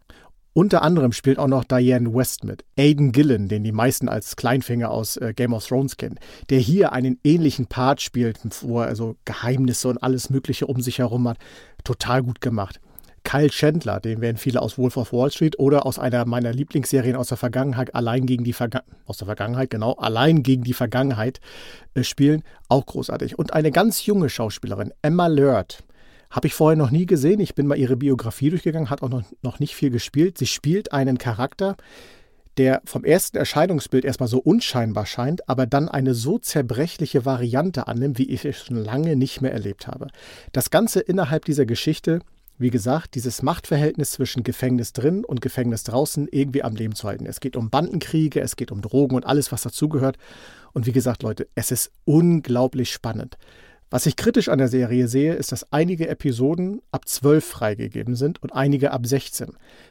Unter 0.55 0.83
anderem 0.83 1.13
spielt 1.13 1.39
auch 1.39 1.47
noch 1.47 1.63
Diane 1.63 2.13
West 2.13 2.43
mit. 2.43 2.63
Aiden 2.77 3.11
Gillen, 3.11 3.47
den 3.47 3.63
die 3.63 3.71
meisten 3.71 4.07
als 4.07 4.35
Kleinfinger 4.35 4.91
aus 4.91 5.17
äh, 5.17 5.33
Game 5.35 5.51
of 5.51 5.65
Thrones 5.65 5.97
kennen, 5.97 6.19
der 6.51 6.59
hier 6.59 6.93
einen 6.93 7.19
ähnlichen 7.23 7.65
Part 7.65 8.01
spielt, 8.01 8.39
wo 8.61 8.81
er 8.81 8.87
also 8.87 9.15
Geheimnisse 9.25 9.87
und 9.87 10.03
alles 10.03 10.29
Mögliche 10.29 10.67
um 10.67 10.79
sich 10.79 10.99
herum 10.99 11.27
hat. 11.27 11.37
Total 11.83 12.21
gut 12.21 12.39
gemacht. 12.39 12.79
Kyle 13.23 13.49
Chandler, 13.49 13.99
den 13.99 14.21
werden 14.21 14.37
viele 14.37 14.61
aus 14.61 14.77
Wolf 14.77 14.97
of 14.97 15.11
Wall 15.11 15.31
Street 15.31 15.57
oder 15.57 15.85
aus 15.85 15.97
einer 15.97 16.25
meiner 16.25 16.51
Lieblingsserien 16.51 17.15
aus 17.15 17.29
der 17.29 17.37
Vergangenheit, 17.37 17.95
allein 17.95 18.25
gegen 18.25 18.43
die 18.43 18.53
Vergangenheit, 18.53 18.95
aus 19.05 19.17
der 19.17 19.25
Vergangenheit, 19.25 19.69
genau, 19.69 19.93
allein 19.93 20.43
gegen 20.43 20.63
die 20.63 20.73
Vergangenheit 20.73 21.39
äh, 21.95 22.03
spielen, 22.03 22.43
auch 22.69 22.85
großartig. 22.85 23.39
Und 23.39 23.53
eine 23.53 23.71
ganz 23.71 24.05
junge 24.05 24.29
Schauspielerin, 24.29 24.93
Emma 25.01 25.27
Lurt, 25.27 25.83
habe 26.33 26.47
ich 26.47 26.55
vorher 26.55 26.75
noch 26.75 26.89
nie 26.89 27.05
gesehen. 27.05 27.39
Ich 27.39 27.53
bin 27.53 27.67
mal 27.67 27.77
ihre 27.77 27.95
Biografie 27.95 28.49
durchgegangen, 28.49 28.89
hat 28.89 29.03
auch 29.03 29.09
noch, 29.09 29.23
noch 29.43 29.59
nicht 29.59 29.75
viel 29.75 29.91
gespielt. 29.91 30.39
Sie 30.39 30.47
spielt 30.47 30.91
einen 30.91 31.19
Charakter, 31.19 31.77
der 32.57 32.81
vom 32.85 33.05
ersten 33.05 33.37
Erscheinungsbild 33.37 34.03
erstmal 34.03 34.27
so 34.27 34.39
unscheinbar 34.39 35.05
scheint, 35.05 35.47
aber 35.47 35.67
dann 35.67 35.89
eine 35.89 36.15
so 36.15 36.39
zerbrechliche 36.39 37.23
Variante 37.23 37.87
annimmt, 37.87 38.17
wie 38.17 38.29
ich 38.29 38.45
es 38.45 38.65
schon 38.65 38.77
lange 38.77 39.15
nicht 39.15 39.41
mehr 39.41 39.53
erlebt 39.53 39.87
habe. 39.87 40.07
Das 40.51 40.71
Ganze 40.71 41.01
innerhalb 41.01 41.45
dieser 41.45 41.67
Geschichte, 41.67 42.19
wie 42.57 42.71
gesagt, 42.71 43.13
dieses 43.13 43.43
Machtverhältnis 43.43 44.11
zwischen 44.11 44.43
Gefängnis 44.43 44.91
drin 44.91 45.23
und 45.25 45.39
Gefängnis 45.39 45.83
draußen 45.83 46.27
irgendwie 46.31 46.63
am 46.63 46.75
Leben 46.75 46.95
zu 46.95 47.07
halten. 47.07 47.27
Es 47.27 47.41
geht 47.41 47.55
um 47.55 47.69
Bandenkriege, 47.69 48.41
es 48.41 48.55
geht 48.55 48.71
um 48.71 48.81
Drogen 48.81 49.15
und 49.15 49.25
alles, 49.25 49.51
was 49.51 49.61
dazugehört. 49.61 50.17
Und 50.73 50.87
wie 50.87 50.91
gesagt, 50.91 51.21
Leute, 51.21 51.47
es 51.53 51.69
ist 51.69 51.91
unglaublich 52.05 52.91
spannend. 52.91 53.37
Was 53.93 54.07
ich 54.07 54.15
kritisch 54.15 54.49
an 54.49 54.57
der 54.57 54.69
Serie 54.69 55.07
sehe, 55.07 55.35
ist, 55.35 55.51
dass 55.51 55.71
einige 55.71 56.07
Episoden 56.07 56.81
ab 56.91 57.07
12 57.07 57.45
freigegeben 57.45 58.15
sind 58.15 58.41
und 58.41 58.51
einige 58.51 58.89
ab 58.89 59.05
16. 59.05 59.49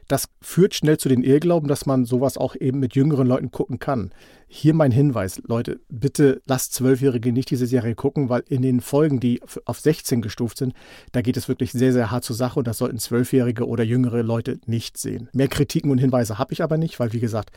Das 0.09 0.29
führt 0.41 0.75
schnell 0.75 0.99
zu 0.99 1.09
den 1.09 1.23
Irrglauben, 1.23 1.69
dass 1.69 1.87
man 1.87 2.05
sowas 2.05 2.37
auch 2.37 2.57
eben 2.57 2.81
mit 2.81 2.95
jüngeren 2.95 3.27
Leuten 3.27 3.51
gucken 3.51 3.79
kann. 3.79 4.11
Hier 4.55 4.75
mein 4.75 4.93
Hinweis, 4.93 5.41
Leute, 5.47 5.81
bitte 5.89 6.43
lasst 6.45 6.75
Zwölfjährige 6.75 7.33
nicht 7.33 7.49
diese 7.51 7.67
Serie 7.67 7.95
gucken, 7.95 8.29
weil 8.29 8.43
in 8.47 8.61
den 8.61 8.83
Folgen, 8.83 9.19
die 9.19 9.41
auf 9.65 9.81
16 9.81 10.21
gestuft 10.21 10.59
sind, 10.59 10.75
da 11.13 11.23
geht 11.23 11.39
es 11.39 11.49
wirklich 11.49 11.73
sehr, 11.73 11.95
sehr 11.95 12.11
hart 12.11 12.25
zur 12.25 12.37
Sache 12.37 12.59
und 12.59 12.67
das 12.67 12.77
sollten 12.77 12.99
Zwölfjährige 12.99 13.67
oder 13.67 13.83
jüngere 13.83 14.23
Leute 14.23 14.61
nicht 14.67 14.99
sehen. 14.99 15.31
Mehr 15.33 15.49
Kritiken 15.49 15.91
und 15.91 15.97
Hinweise 15.97 16.37
habe 16.39 16.53
ich 16.53 16.63
aber 16.63 16.77
nicht, 16.77 17.01
weil 17.01 17.15
wie 17.15 17.21
gesagt, 17.21 17.51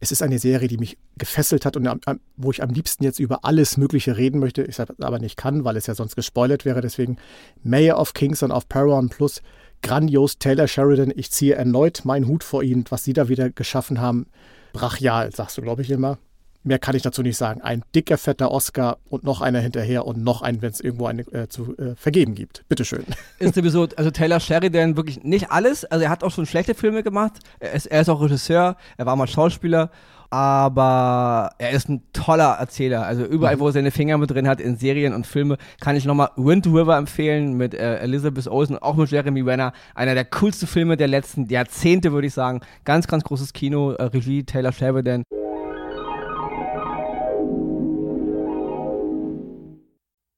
es 0.00 0.10
ist 0.10 0.22
eine 0.22 0.40
Serie, 0.40 0.66
die 0.66 0.78
mich 0.78 0.98
gefesselt 1.16 1.64
hat 1.64 1.76
und 1.76 1.88
wo 2.36 2.50
ich 2.50 2.64
am 2.64 2.70
liebsten 2.70 3.04
jetzt 3.04 3.20
über 3.20 3.44
alles 3.44 3.76
Mögliche 3.76 4.16
reden 4.16 4.40
möchte, 4.40 4.62
ich 4.64 4.80
aber 4.80 5.20
nicht 5.20 5.36
kann, 5.36 5.64
weil 5.64 5.76
es 5.76 5.86
ja 5.86 5.94
sonst 5.94 6.16
gespoilert 6.16 6.64
wäre. 6.64 6.80
Deswegen 6.80 7.18
Mayor 7.62 8.00
of 8.00 8.12
Kingston 8.12 8.50
auf 8.50 8.68
Paramount 8.68 9.12
Plus 9.12 9.40
grandios. 9.82 10.38
Taylor 10.38 10.68
Sheridan, 10.68 11.12
ich 11.14 11.30
ziehe 11.30 11.54
erneut 11.54 12.04
meinen 12.04 12.26
Hut 12.26 12.44
vor 12.44 12.62
Ihnen, 12.62 12.84
was 12.88 13.04
Sie 13.04 13.12
da 13.12 13.28
wieder 13.28 13.50
geschaffen 13.50 14.00
haben. 14.00 14.26
Brachial, 14.72 15.32
sagst 15.34 15.58
du, 15.58 15.62
glaube 15.62 15.82
ich, 15.82 15.90
immer. 15.90 16.18
Mehr 16.62 16.78
kann 16.78 16.94
ich 16.94 17.02
dazu 17.02 17.22
nicht 17.22 17.38
sagen. 17.38 17.62
Ein 17.62 17.82
dicker, 17.94 18.18
fetter 18.18 18.50
Oscar 18.50 18.98
und 19.08 19.24
noch 19.24 19.40
einer 19.40 19.60
hinterher 19.60 20.06
und 20.06 20.22
noch 20.22 20.42
einen, 20.42 20.60
wenn 20.60 20.70
es 20.70 20.80
irgendwo 20.80 21.06
eine 21.06 21.22
äh, 21.32 21.48
zu 21.48 21.74
äh, 21.78 21.94
vergeben 21.96 22.34
gibt. 22.34 22.68
Bitteschön. 22.68 23.04
Ist 23.38 23.54
sowieso, 23.54 23.88
also 23.96 24.10
Taylor 24.10 24.40
Sheridan 24.40 24.96
wirklich 24.96 25.22
nicht 25.22 25.50
alles. 25.50 25.86
Also 25.86 26.04
er 26.04 26.10
hat 26.10 26.22
auch 26.22 26.30
schon 26.30 26.44
schlechte 26.44 26.74
Filme 26.74 27.02
gemacht. 27.02 27.38
Er 27.60 27.72
ist, 27.72 27.86
er 27.86 28.02
ist 28.02 28.10
auch 28.10 28.20
Regisseur, 28.20 28.76
er 28.98 29.06
war 29.06 29.16
mal 29.16 29.26
Schauspieler 29.26 29.90
aber 30.30 31.50
er 31.58 31.70
ist 31.72 31.88
ein 31.88 32.02
toller 32.12 32.52
Erzähler. 32.52 33.04
Also 33.04 33.24
überall, 33.24 33.56
mhm. 33.56 33.60
wo 33.60 33.66
er 33.66 33.72
seine 33.72 33.90
Finger 33.90 34.16
mit 34.16 34.30
drin 34.30 34.48
hat, 34.48 34.60
in 34.60 34.76
Serien 34.76 35.12
und 35.12 35.26
Filme, 35.26 35.58
kann 35.80 35.96
ich 35.96 36.04
nochmal 36.04 36.30
Wind 36.36 36.66
River 36.66 36.96
empfehlen 36.96 37.56
mit 37.56 37.74
äh, 37.74 37.96
Elizabeth 37.98 38.46
Olsen, 38.46 38.78
auch 38.78 38.94
mit 38.94 39.10
Jeremy 39.10 39.40
Renner. 39.40 39.72
Einer 39.94 40.14
der 40.14 40.24
coolsten 40.24 40.68
Filme 40.68 40.96
der 40.96 41.08
letzten 41.08 41.48
Jahrzehnte, 41.48 42.12
würde 42.12 42.28
ich 42.28 42.34
sagen. 42.34 42.60
Ganz, 42.84 43.08
ganz 43.08 43.24
großes 43.24 43.52
Kino, 43.52 43.92
äh, 43.92 44.04
Regie 44.04 44.44
Taylor 44.44 44.72
Sheridan. 44.72 45.24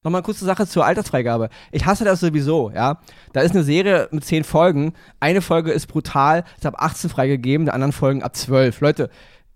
Nochmal 0.04 0.18
eine 0.18 0.24
kurze 0.24 0.44
Sache 0.44 0.66
zur 0.66 0.84
Altersfreigabe. 0.84 1.48
Ich 1.70 1.86
hasse 1.86 2.04
das 2.04 2.18
sowieso, 2.18 2.72
ja. 2.74 2.98
Da 3.32 3.42
ist 3.42 3.52
eine 3.52 3.62
Serie 3.62 4.08
mit 4.10 4.24
zehn 4.24 4.42
Folgen. 4.42 4.94
Eine 5.20 5.42
Folge 5.42 5.70
ist 5.70 5.86
brutal, 5.86 6.42
ist 6.56 6.66
ab 6.66 6.74
18 6.78 7.08
freigegeben, 7.08 7.66
die 7.66 7.72
anderen 7.72 7.92
Folgen 7.92 8.22
ab 8.24 8.34
12. 8.34 8.80
Leute, 8.80 9.10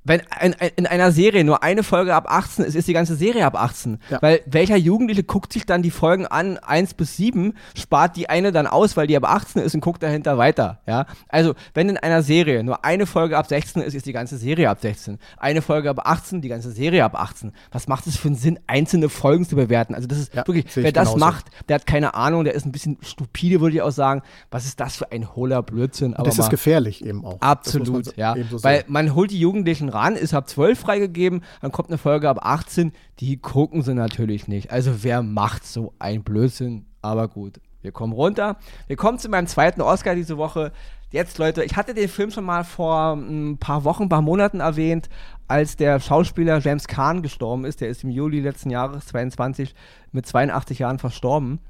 wenn 0.06 0.22
in, 0.40 0.54
in, 0.76 0.86
einer 0.86 1.10
Serie 1.10 1.42
nur 1.42 1.62
eine 1.62 1.82
Folge 1.82 2.14
ab 2.14 2.26
18 2.28 2.64
ist, 2.64 2.76
ist 2.76 2.86
die 2.86 2.92
ganze 2.92 3.16
Serie 3.16 3.44
ab 3.44 3.60
18. 3.60 3.98
Ja. 4.08 4.22
Weil 4.22 4.40
welcher 4.46 4.76
Jugendliche 4.76 5.25
guckt 5.25 5.52
sich 5.52 5.66
dann 5.66 5.82
die 5.82 5.90
Folgen 5.90 6.26
an, 6.26 6.58
1 6.58 6.94
bis 6.94 7.16
7, 7.16 7.54
spart 7.76 8.16
die 8.16 8.28
eine 8.28 8.52
dann 8.52 8.66
aus, 8.66 8.96
weil 8.96 9.08
die 9.08 9.16
ab 9.16 9.25
18 9.25 9.62
ist 9.62 9.75
und 9.75 9.80
guckt 9.80 10.02
dahinter 10.02 10.38
weiter. 10.38 10.80
Ja? 10.86 11.06
Also, 11.28 11.54
wenn 11.75 11.88
in 11.88 11.96
einer 11.96 12.22
Serie 12.22 12.62
nur 12.62 12.84
eine 12.84 13.06
Folge 13.06 13.36
ab 13.36 13.46
16 13.46 13.82
ist, 13.82 13.94
ist 13.94 14.06
die 14.06 14.12
ganze 14.12 14.36
Serie 14.38 14.70
ab 14.70 14.78
16. 14.80 15.18
Eine 15.36 15.60
Folge 15.60 15.90
ab 15.90 16.00
18, 16.04 16.40
die 16.40 16.48
ganze 16.48 16.70
Serie 16.70 17.04
ab 17.04 17.14
18. 17.14 17.52
Was 17.72 17.88
macht 17.88 18.06
es 18.06 18.16
für 18.16 18.28
einen 18.28 18.36
Sinn, 18.36 18.60
einzelne 18.66 19.08
Folgen 19.08 19.44
zu 19.44 19.56
bewerten? 19.56 19.94
Also, 19.94 20.06
das 20.06 20.18
ist 20.18 20.34
ja, 20.34 20.46
wirklich, 20.46 20.66
wer 20.76 20.92
das 20.92 21.14
genauso. 21.14 21.18
macht, 21.18 21.46
der 21.68 21.76
hat 21.76 21.86
keine 21.86 22.14
Ahnung, 22.14 22.44
der 22.44 22.54
ist 22.54 22.64
ein 22.64 22.72
bisschen 22.72 22.98
stupide, 23.02 23.60
würde 23.60 23.76
ich 23.76 23.82
auch 23.82 23.90
sagen. 23.90 24.22
Was 24.50 24.66
ist 24.66 24.78
das 24.78 24.96
für 24.96 25.10
ein 25.10 25.34
hohler 25.34 25.62
Blödsinn? 25.62 26.14
Aber 26.14 26.25
das 26.25 26.38
ist 26.38 26.50
gefährlich 26.50 27.04
eben 27.04 27.25
auch. 27.25 27.40
Absolut, 27.40 28.16
ja. 28.16 28.36
So 28.50 28.62
weil 28.62 28.84
man 28.86 29.14
holt 29.14 29.30
die 29.30 29.40
Jugendlichen 29.40 29.88
ran, 29.96 30.14
ist 30.14 30.34
ab 30.34 30.48
12 30.48 30.78
freigegeben, 30.78 31.42
dann 31.60 31.72
kommt 31.72 31.88
eine 31.88 31.98
Folge 31.98 32.28
ab 32.28 32.38
18, 32.42 32.92
die 33.18 33.38
gucken 33.38 33.82
sie 33.82 33.94
natürlich 33.94 34.46
nicht. 34.46 34.70
Also 34.70 35.02
wer 35.02 35.22
macht 35.22 35.66
so 35.66 35.94
ein 35.98 36.22
Blödsinn? 36.22 36.86
Aber 37.02 37.28
gut, 37.28 37.60
wir 37.82 37.92
kommen 37.92 38.12
runter. 38.12 38.56
Wir 38.86 38.96
kommen 38.96 39.18
zu 39.18 39.28
meinem 39.28 39.46
zweiten 39.46 39.80
Oscar 39.80 40.14
diese 40.14 40.36
Woche. 40.36 40.72
Jetzt, 41.12 41.38
Leute, 41.38 41.62
ich 41.62 41.76
hatte 41.76 41.94
den 41.94 42.08
Film 42.08 42.30
schon 42.30 42.44
mal 42.44 42.64
vor 42.64 43.14
ein 43.14 43.58
paar 43.58 43.84
Wochen, 43.84 44.04
ein 44.04 44.08
paar 44.08 44.22
Monaten 44.22 44.60
erwähnt, 44.60 45.08
als 45.46 45.76
der 45.76 46.00
Schauspieler 46.00 46.58
James 46.58 46.88
Kahn 46.88 47.22
gestorben 47.22 47.64
ist. 47.64 47.80
Der 47.80 47.88
ist 47.88 48.02
im 48.02 48.10
Juli 48.10 48.40
letzten 48.40 48.70
Jahres, 48.70 49.06
22, 49.06 49.74
mit 50.10 50.26
82 50.26 50.80
Jahren 50.80 50.98
verstorben. 50.98 51.60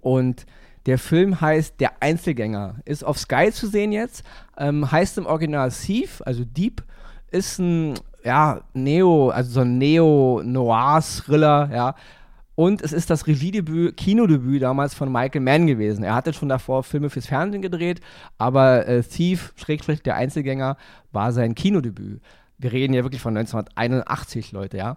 Und 0.00 0.46
der 0.86 0.98
Film 0.98 1.40
heißt 1.40 1.80
Der 1.80 2.02
Einzelgänger, 2.02 2.76
ist 2.84 3.04
auf 3.04 3.18
Sky 3.18 3.50
zu 3.52 3.66
sehen 3.66 3.92
jetzt, 3.92 4.22
ähm, 4.56 4.90
heißt 4.90 5.18
im 5.18 5.26
Original 5.26 5.70
Thief, 5.70 6.22
also 6.24 6.44
Dieb 6.44 6.84
ist 7.30 7.58
ein, 7.58 7.94
ja, 8.24 8.60
Neo, 8.74 9.30
also 9.30 9.50
so 9.50 9.60
ein 9.60 9.78
Neo-Noir-Thriller, 9.78 11.70
ja. 11.72 11.94
Und 12.54 12.82
es 12.82 12.92
ist 12.92 13.08
das 13.08 13.28
Regiedebüt, 13.28 13.96
Kinodebüt 13.96 14.62
damals 14.62 14.92
von 14.92 15.12
Michael 15.12 15.42
Mann 15.42 15.68
gewesen. 15.68 16.02
Er 16.02 16.16
hatte 16.16 16.32
schon 16.32 16.48
davor 16.48 16.82
Filme 16.82 17.08
fürs 17.08 17.26
Fernsehen 17.26 17.62
gedreht, 17.62 18.00
aber 18.36 18.88
äh, 18.88 19.02
Thief, 19.04 19.52
Schrägstrich, 19.54 20.02
der 20.02 20.16
Einzelgänger, 20.16 20.76
war 21.12 21.32
sein 21.32 21.54
Kinodebüt. 21.54 22.20
Wir 22.58 22.72
reden 22.72 22.94
ja 22.94 23.04
wirklich 23.04 23.22
von 23.22 23.36
1981, 23.36 24.50
Leute, 24.50 24.76
ja. 24.76 24.96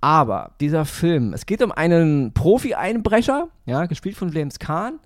Aber 0.00 0.52
dieser 0.58 0.86
Film, 0.86 1.34
es 1.34 1.44
geht 1.44 1.62
um 1.62 1.70
einen 1.70 2.32
Profi-Einbrecher, 2.32 3.48
ja, 3.66 3.84
gespielt 3.84 4.16
von 4.16 4.32
James 4.32 4.58
Kahn. 4.58 4.98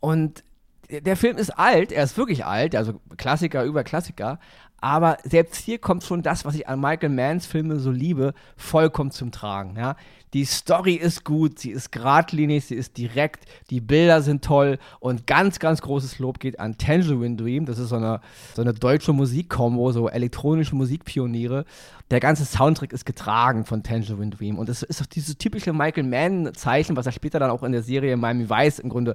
Und 0.00 0.42
der 0.90 1.16
Film 1.16 1.36
ist 1.36 1.50
alt, 1.50 1.92
er 1.92 2.04
ist 2.04 2.16
wirklich 2.16 2.44
alt, 2.44 2.74
also 2.74 3.00
Klassiker 3.16 3.64
über 3.64 3.84
Klassiker, 3.84 4.38
aber 4.84 5.16
selbst 5.24 5.64
hier 5.64 5.78
kommt 5.78 6.04
schon 6.04 6.20
das, 6.20 6.44
was 6.44 6.54
ich 6.54 6.68
an 6.68 6.78
Michael 6.78 7.08
Manns 7.08 7.46
Filmen 7.46 7.78
so 7.78 7.90
liebe, 7.90 8.34
vollkommen 8.54 9.10
zum 9.12 9.32
Tragen. 9.32 9.76
Ja? 9.78 9.96
Die 10.34 10.44
Story 10.44 10.94
ist 10.94 11.24
gut, 11.24 11.60
sie 11.60 11.70
ist 11.70 11.92
geradlinig, 11.92 12.64
sie 12.64 12.74
ist 12.74 12.98
direkt, 12.98 13.44
die 13.70 13.80
Bilder 13.80 14.20
sind 14.20 14.44
toll 14.44 14.78
und 14.98 15.28
ganz, 15.28 15.60
ganz 15.60 15.80
großes 15.80 16.18
Lob 16.18 16.40
geht 16.40 16.58
an 16.58 16.76
Tangerine 16.76 17.36
Dream. 17.36 17.66
Das 17.66 17.78
ist 17.78 17.90
so 17.90 17.96
eine, 17.96 18.20
so 18.52 18.60
eine 18.60 18.74
deutsche 18.74 19.12
Musikkombo, 19.12 19.92
so 19.92 20.08
elektronische 20.08 20.74
Musikpioniere. 20.74 21.64
Der 22.10 22.18
ganze 22.18 22.44
Soundtrack 22.44 22.92
ist 22.92 23.06
getragen 23.06 23.64
von 23.64 23.84
Tangerine 23.84 24.30
Dream 24.30 24.58
und 24.58 24.68
es 24.68 24.82
ist 24.82 25.00
auch 25.00 25.06
dieses 25.06 25.38
typische 25.38 25.72
Michael 25.72 26.02
Mann-Zeichen, 26.02 26.96
was 26.96 27.06
er 27.06 27.12
später 27.12 27.38
dann 27.38 27.52
auch 27.52 27.62
in 27.62 27.70
der 27.70 27.84
Serie 27.84 28.16
Miami 28.16 28.50
Vice 28.50 28.80
im 28.80 28.88
Grunde 28.88 29.14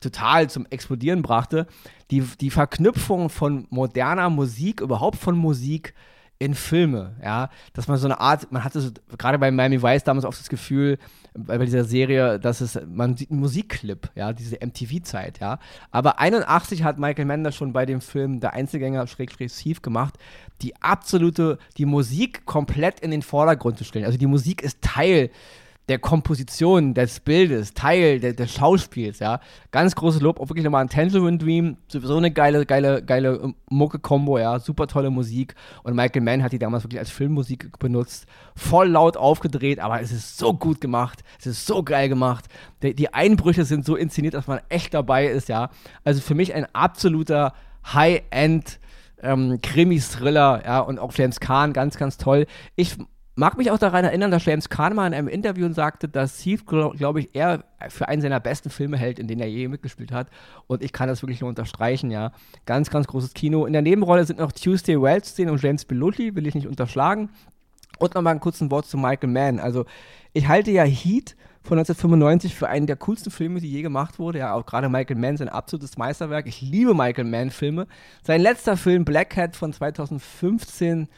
total 0.00 0.48
zum 0.48 0.66
Explodieren 0.66 1.22
brachte. 1.22 1.66
Die, 2.12 2.20
die 2.40 2.50
Verknüpfung 2.50 3.28
von 3.28 3.66
moderner 3.70 4.30
Musik, 4.30 4.80
überhaupt 4.80 5.18
von 5.18 5.36
Musik 5.36 5.94
in 6.40 6.54
Filme, 6.54 7.16
ja, 7.22 7.50
dass 7.74 7.86
man 7.86 7.98
so 7.98 8.06
eine 8.06 8.18
Art, 8.18 8.50
man 8.50 8.64
hatte 8.64 8.80
so, 8.80 8.90
gerade 9.18 9.38
bei 9.38 9.50
Miami 9.50 9.82
Vice 9.82 10.04
damals 10.04 10.24
oft 10.24 10.40
das 10.40 10.48
Gefühl, 10.48 10.96
bei, 11.34 11.58
dieser 11.58 11.84
Serie, 11.84 12.40
dass 12.40 12.62
es, 12.62 12.80
man 12.86 13.14
sieht 13.14 13.30
einen 13.30 13.40
Musikclip, 13.40 14.10
ja, 14.14 14.32
diese 14.32 14.56
MTV-Zeit, 14.56 15.38
ja, 15.38 15.58
aber 15.90 16.18
81 16.18 16.82
hat 16.82 16.98
Michael 16.98 17.26
Mender 17.26 17.52
schon 17.52 17.74
bei 17.74 17.84
dem 17.84 18.00
Film 18.00 18.40
Der 18.40 18.54
Einzelgänger 18.54 19.06
Schrägstrich 19.06 19.52
Steve 19.52 19.82
gemacht, 19.82 20.14
die 20.62 20.74
absolute, 20.76 21.58
die 21.76 21.84
Musik 21.84 22.46
komplett 22.46 23.00
in 23.00 23.10
den 23.10 23.22
Vordergrund 23.22 23.76
zu 23.76 23.84
stellen, 23.84 24.06
also 24.06 24.16
die 24.16 24.26
Musik 24.26 24.62
ist 24.62 24.80
Teil 24.80 25.30
der 25.88 25.98
Komposition, 25.98 26.94
des 26.94 27.18
Bildes, 27.18 27.74
Teil 27.74 28.20
de, 28.20 28.32
des 28.32 28.54
Schauspiels, 28.54 29.18
ja. 29.18 29.40
Ganz 29.72 29.96
großes 29.96 30.20
Lob, 30.20 30.38
auch 30.38 30.48
wirklich 30.48 30.64
nochmal 30.64 30.82
an 30.82 30.88
Tangerine 30.88 31.38
Dream, 31.38 31.78
sowieso 31.88 32.16
eine 32.16 32.30
geile, 32.30 32.64
geile, 32.64 33.02
geile 33.02 33.40
ähm, 33.42 33.54
Mucke-Kombo, 33.68 34.38
ja, 34.38 34.60
super 34.60 34.86
tolle 34.86 35.10
Musik. 35.10 35.54
Und 35.82 35.96
Michael 35.96 36.22
Mann 36.22 36.42
hat 36.44 36.52
die 36.52 36.60
damals 36.60 36.84
wirklich 36.84 37.00
als 37.00 37.10
Filmmusik 37.10 37.76
benutzt, 37.80 38.26
voll 38.54 38.88
laut 38.88 39.16
aufgedreht, 39.16 39.80
aber 39.80 40.00
es 40.00 40.12
ist 40.12 40.38
so 40.38 40.54
gut 40.54 40.80
gemacht, 40.80 41.24
es 41.40 41.46
ist 41.46 41.66
so 41.66 41.82
geil 41.82 42.08
gemacht. 42.08 42.44
Die, 42.82 42.94
die 42.94 43.12
Einbrüche 43.12 43.64
sind 43.64 43.84
so 43.84 43.96
inszeniert, 43.96 44.34
dass 44.34 44.46
man 44.46 44.60
echt 44.68 44.94
dabei 44.94 45.26
ist, 45.26 45.48
ja. 45.48 45.70
Also 46.04 46.20
für 46.20 46.34
mich 46.34 46.54
ein 46.54 46.66
absoluter 46.72 47.52
High-End- 47.92 48.78
ähm, 49.22 49.58
Krimis, 49.60 50.10
Thriller, 50.12 50.62
ja, 50.64 50.80
und 50.80 50.98
auch 50.98 51.12
James 51.14 51.40
Kahn, 51.40 51.72
ganz, 51.72 51.98
ganz 51.98 52.16
toll. 52.16 52.46
Ich 52.74 52.96
mag 53.40 53.56
mich 53.56 53.70
auch 53.70 53.78
daran 53.78 54.04
erinnern, 54.04 54.30
dass 54.30 54.44
James 54.44 54.68
Kahn 54.68 54.92
in 54.92 54.98
einem 54.98 55.26
Interview 55.26 55.72
sagte, 55.72 56.08
dass 56.08 56.44
Heath, 56.44 56.66
glaube 56.66 56.98
glaub 56.98 57.16
ich, 57.16 57.30
er 57.32 57.64
für 57.88 58.06
einen 58.06 58.20
seiner 58.20 58.38
besten 58.38 58.68
Filme 58.68 58.98
hält, 58.98 59.18
in 59.18 59.28
denen 59.28 59.40
er 59.40 59.48
je 59.48 59.66
mitgespielt 59.66 60.12
hat. 60.12 60.28
Und 60.66 60.84
ich 60.84 60.92
kann 60.92 61.08
das 61.08 61.22
wirklich 61.22 61.40
nur 61.40 61.48
unterstreichen, 61.48 62.10
ja. 62.10 62.32
Ganz, 62.66 62.90
ganz 62.90 63.06
großes 63.06 63.32
Kino. 63.32 63.64
In 63.64 63.72
der 63.72 63.80
Nebenrolle 63.80 64.26
sind 64.26 64.40
noch 64.40 64.52
Tuesday 64.52 65.00
Wellstein 65.00 65.48
und 65.48 65.62
James 65.62 65.86
Belushi, 65.86 66.34
will 66.34 66.46
ich 66.46 66.54
nicht 66.54 66.66
unterschlagen. 66.66 67.30
Und 67.98 68.14
nochmal 68.14 68.34
ein 68.34 68.40
kurzes 68.40 68.70
Wort 68.70 68.84
zu 68.84 68.98
Michael 68.98 69.30
Mann. 69.30 69.58
Also, 69.58 69.86
ich 70.34 70.46
halte 70.46 70.70
ja 70.70 70.84
Heat 70.84 71.34
von 71.62 71.78
1995 71.78 72.54
für 72.54 72.68
einen 72.68 72.86
der 72.86 72.96
coolsten 72.96 73.30
Filme, 73.30 73.60
die 73.60 73.72
je 73.72 73.80
gemacht 73.80 74.18
wurde. 74.18 74.40
Ja, 74.40 74.52
auch 74.52 74.66
gerade 74.66 74.90
Michael 74.90 75.16
Mann, 75.16 75.38
sein 75.38 75.48
absolutes 75.48 75.96
Meisterwerk. 75.96 76.46
Ich 76.46 76.60
liebe 76.60 76.92
Michael 76.92 77.24
Mann-Filme. 77.24 77.86
Sein 78.22 78.42
letzter 78.42 78.76
Film, 78.76 79.06
Black 79.06 79.34
Hat 79.38 79.56
von 79.56 79.72
2015, 79.72 81.08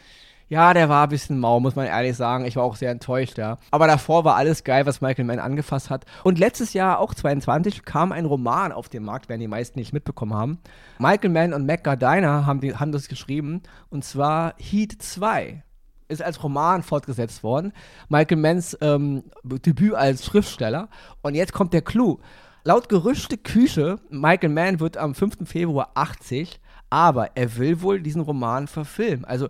ja, 0.52 0.74
der 0.74 0.90
war 0.90 1.04
ein 1.04 1.08
bisschen 1.08 1.40
mau, 1.40 1.60
muss 1.60 1.76
man 1.76 1.86
ehrlich 1.86 2.14
sagen. 2.14 2.44
Ich 2.44 2.56
war 2.56 2.64
auch 2.64 2.76
sehr 2.76 2.90
enttäuscht, 2.90 3.38
ja. 3.38 3.56
Aber 3.70 3.86
davor 3.86 4.26
war 4.26 4.36
alles 4.36 4.64
geil, 4.64 4.84
was 4.84 5.00
Michael 5.00 5.24
Mann 5.24 5.38
angefasst 5.38 5.88
hat. 5.88 6.04
Und 6.24 6.38
letztes 6.38 6.74
Jahr, 6.74 6.98
auch 6.98 7.14
22, 7.14 7.86
kam 7.86 8.12
ein 8.12 8.26
Roman 8.26 8.70
auf 8.70 8.90
den 8.90 9.02
Markt, 9.02 9.30
werden 9.30 9.40
die 9.40 9.48
meisten 9.48 9.78
nicht 9.78 9.94
mitbekommen 9.94 10.34
haben. 10.34 10.58
Michael 10.98 11.30
Mann 11.30 11.54
und 11.54 11.64
Mac 11.64 11.84
Gardiner 11.84 12.44
haben, 12.44 12.60
die, 12.60 12.76
haben 12.76 12.92
das 12.92 13.08
geschrieben. 13.08 13.62
Und 13.88 14.04
zwar 14.04 14.52
Heat 14.58 15.00
2 15.00 15.62
ist 16.08 16.20
als 16.20 16.44
Roman 16.44 16.82
fortgesetzt 16.82 17.42
worden. 17.42 17.72
Michael 18.10 18.36
Manns 18.36 18.76
ähm, 18.82 19.24
Debüt 19.44 19.94
als 19.94 20.26
Schriftsteller. 20.26 20.90
Und 21.22 21.34
jetzt 21.34 21.54
kommt 21.54 21.72
der 21.72 21.80
Clou. 21.80 22.18
Laut 22.62 22.90
Gerüchte 22.90 23.38
Küche, 23.38 24.00
Michael 24.10 24.50
Mann 24.50 24.80
wird 24.80 24.98
am 24.98 25.14
5. 25.14 25.48
Februar 25.48 25.92
80, 25.94 26.60
aber 26.90 27.30
er 27.36 27.56
will 27.56 27.80
wohl 27.80 28.02
diesen 28.02 28.20
Roman 28.20 28.66
verfilmen. 28.66 29.24
Also 29.24 29.48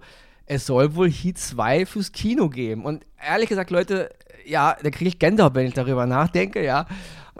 es 0.54 0.66
soll 0.66 0.94
wohl 0.94 1.10
Heat 1.10 1.38
2 1.38 1.86
fürs 1.86 2.12
Kino 2.12 2.50
geben. 2.50 2.84
Und 2.84 3.06
ehrlich 3.26 3.48
gesagt, 3.48 3.70
Leute, 3.70 4.10
ja, 4.44 4.76
da 4.82 4.90
kriege 4.90 5.08
ich 5.08 5.18
Gänsehaut, 5.18 5.54
wenn 5.54 5.66
ich 5.66 5.74
darüber 5.74 6.06
nachdenke, 6.06 6.62
ja. 6.62 6.86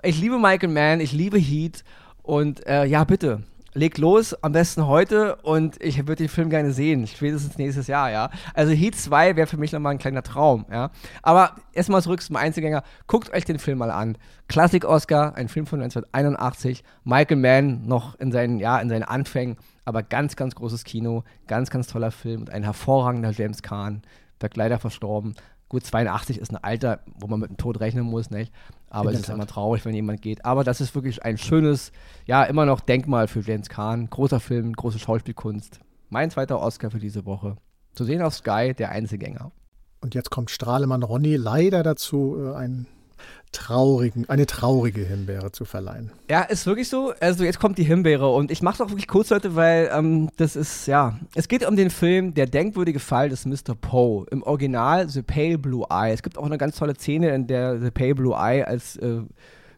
Ich 0.03 0.19
liebe 0.19 0.39
Michael 0.39 0.71
Mann, 0.71 1.01
ich 1.01 1.13
liebe 1.13 1.39
Heat 1.39 1.85
und 2.23 2.67
äh, 2.67 2.87
ja, 2.87 3.05
bitte, 3.05 3.43
leg 3.75 3.97
los, 3.99 4.35
am 4.43 4.53
besten 4.53 4.87
heute 4.87 5.37
und 5.37 5.83
ich 5.83 5.99
würde 5.99 6.17
den 6.17 6.29
Film 6.29 6.51
gerne 6.51 6.73
sehen, 6.73 7.07
spätestens 7.07 7.57
nächstes 7.57 7.87
Jahr, 7.87 8.11
ja. 8.11 8.31
Also 8.55 8.73
Heat 8.73 8.95
2 8.95 9.37
wäre 9.37 9.47
für 9.47 9.57
mich 9.57 9.73
nochmal 9.73 9.93
ein 9.93 9.99
kleiner 9.99 10.23
Traum, 10.23 10.67
ja. 10.71 10.91
Aber 11.23 11.57
erstmal 11.73 12.03
zurück 12.03 12.23
zum 12.23 12.37
Einzelgänger, 12.37 12.83
guckt 13.07 13.33
euch 13.33 13.45
den 13.45 13.59
Film 13.59 13.79
mal 13.79 13.91
an. 13.91 14.19
Klassik-Oscar, 14.49 15.35
ein 15.37 15.49
Film 15.49 15.67
von 15.67 15.81
1981, 15.81 16.85
Michael 17.05 17.37
Mann 17.37 17.87
noch 17.87 18.19
in 18.21 18.33
seinen, 18.33 18.59
ja, 18.59 18.79
in 18.79 18.91
seinen 18.91 19.05
Anfängen, 19.05 19.57
aber 19.85 20.03
ganz, 20.03 20.37
ganz 20.37 20.55
großes 20.55 20.85
Kino, 20.85 21.25
ganz, 21.47 21.71
ganz 21.71 21.87
toller 21.87 22.11
Film 22.11 22.43
und 22.43 22.51
ein 22.51 22.63
hervorragender 22.65 23.31
James 23.31 23.63
Kahn, 23.63 24.03
wird 24.41 24.57
leider 24.57 24.79
verstorben. 24.79 25.35
Gut, 25.73 25.87
82 25.87 26.37
ist 26.37 26.51
ein 26.51 26.63
Alter, 26.63 27.01
wo 27.19 27.29
man 27.29 27.41
mit 27.41 27.49
dem 27.49 27.57
Tod 27.57 27.81
rechnen 27.81 28.05
muss, 28.05 28.29
nicht? 28.29 28.53
Aber 28.91 29.11
es 29.11 29.21
ist 29.21 29.31
immer 29.31 29.47
traurig, 29.47 29.87
wenn 29.87 29.95
jemand 29.95 30.21
geht. 30.21 30.45
Aber 30.45 30.65
das 30.65 30.83
ist 30.83 30.95
wirklich 30.95 31.23
ein 31.25 31.39
schönes, 31.39 31.93
ja, 32.27 32.43
immer 32.45 32.67
noch 32.67 32.81
Denkmal 32.81 33.27
für 33.27 33.41
James 33.41 33.71
Kahn. 33.71 34.11
Großer 34.11 34.39
Film, 34.39 34.75
große 34.75 34.99
Schauspielkunst. 34.99 35.81
Mein 36.11 36.31
zweiter 36.31 36.61
Oscar 36.61 36.91
für 36.91 36.99
diese 36.99 37.25
Woche. 37.25 37.57
Zu 37.95 38.05
sehen 38.05 38.21
auf 38.21 38.35
Sky, 38.35 38.75
der 38.77 38.91
Einzelgänger. 38.91 39.51
Und 40.03 40.15
jetzt 40.15 40.29
kommt 40.29 40.51
Strahlemann 40.51 41.03
Ronny 41.03 41.37
leider 41.37 41.83
dazu, 41.83 42.37
äh, 42.39 42.55
ein 42.55 42.87
traurigen, 43.53 44.29
eine 44.29 44.47
traurige 44.47 45.03
Himbeere 45.03 45.53
zu 45.53 45.65
verleihen. 45.65 46.11
Ja, 46.31 46.43
ist 46.43 46.67
wirklich 46.67 46.89
so. 46.89 47.13
Also 47.21 47.45
jetzt 47.45 47.61
kommt 47.61 47.79
die 47.79 47.85
Himbeere 47.85 48.29
und 48.29 48.51
ich 48.51 48.63
mache 48.63 48.75
es 48.75 48.81
auch 48.81 48.89
wirklich 48.89 49.09
kurz, 49.09 49.31
Leute, 49.31 49.55
weil 49.55 49.91
ähm, 49.93 50.31
das 50.37 50.57
ist, 50.57 50.87
ja, 50.87 51.19
es 51.35 51.49
geht 51.49 51.67
um 51.67 51.77
den 51.77 51.91
Film 51.91 52.35
Der 52.35 52.47
denkwürdige 52.47 52.99
Fall 52.99 53.29
des 53.29 53.45
Mr. 53.45 53.75
Poe. 53.79 54.27
Im 54.31 54.43
Original 54.43 55.09
The 55.09 55.23
Pale 55.23 55.59
Blue 55.59 55.87
Eye. 55.91 56.13
Es 56.13 56.23
gibt 56.23 56.39
auch 56.39 56.47
eine 56.47 56.59
ganz 56.59 56.77
tolle 56.77 56.95
Szene, 56.95 57.35
in 57.35 57.47
der 57.47 57.79
The 57.79 57.91
Pale 57.91 58.15
Blue 58.15 58.35
Eye 58.35 58.67
als 58.67 58.97
äh, 58.97 59.21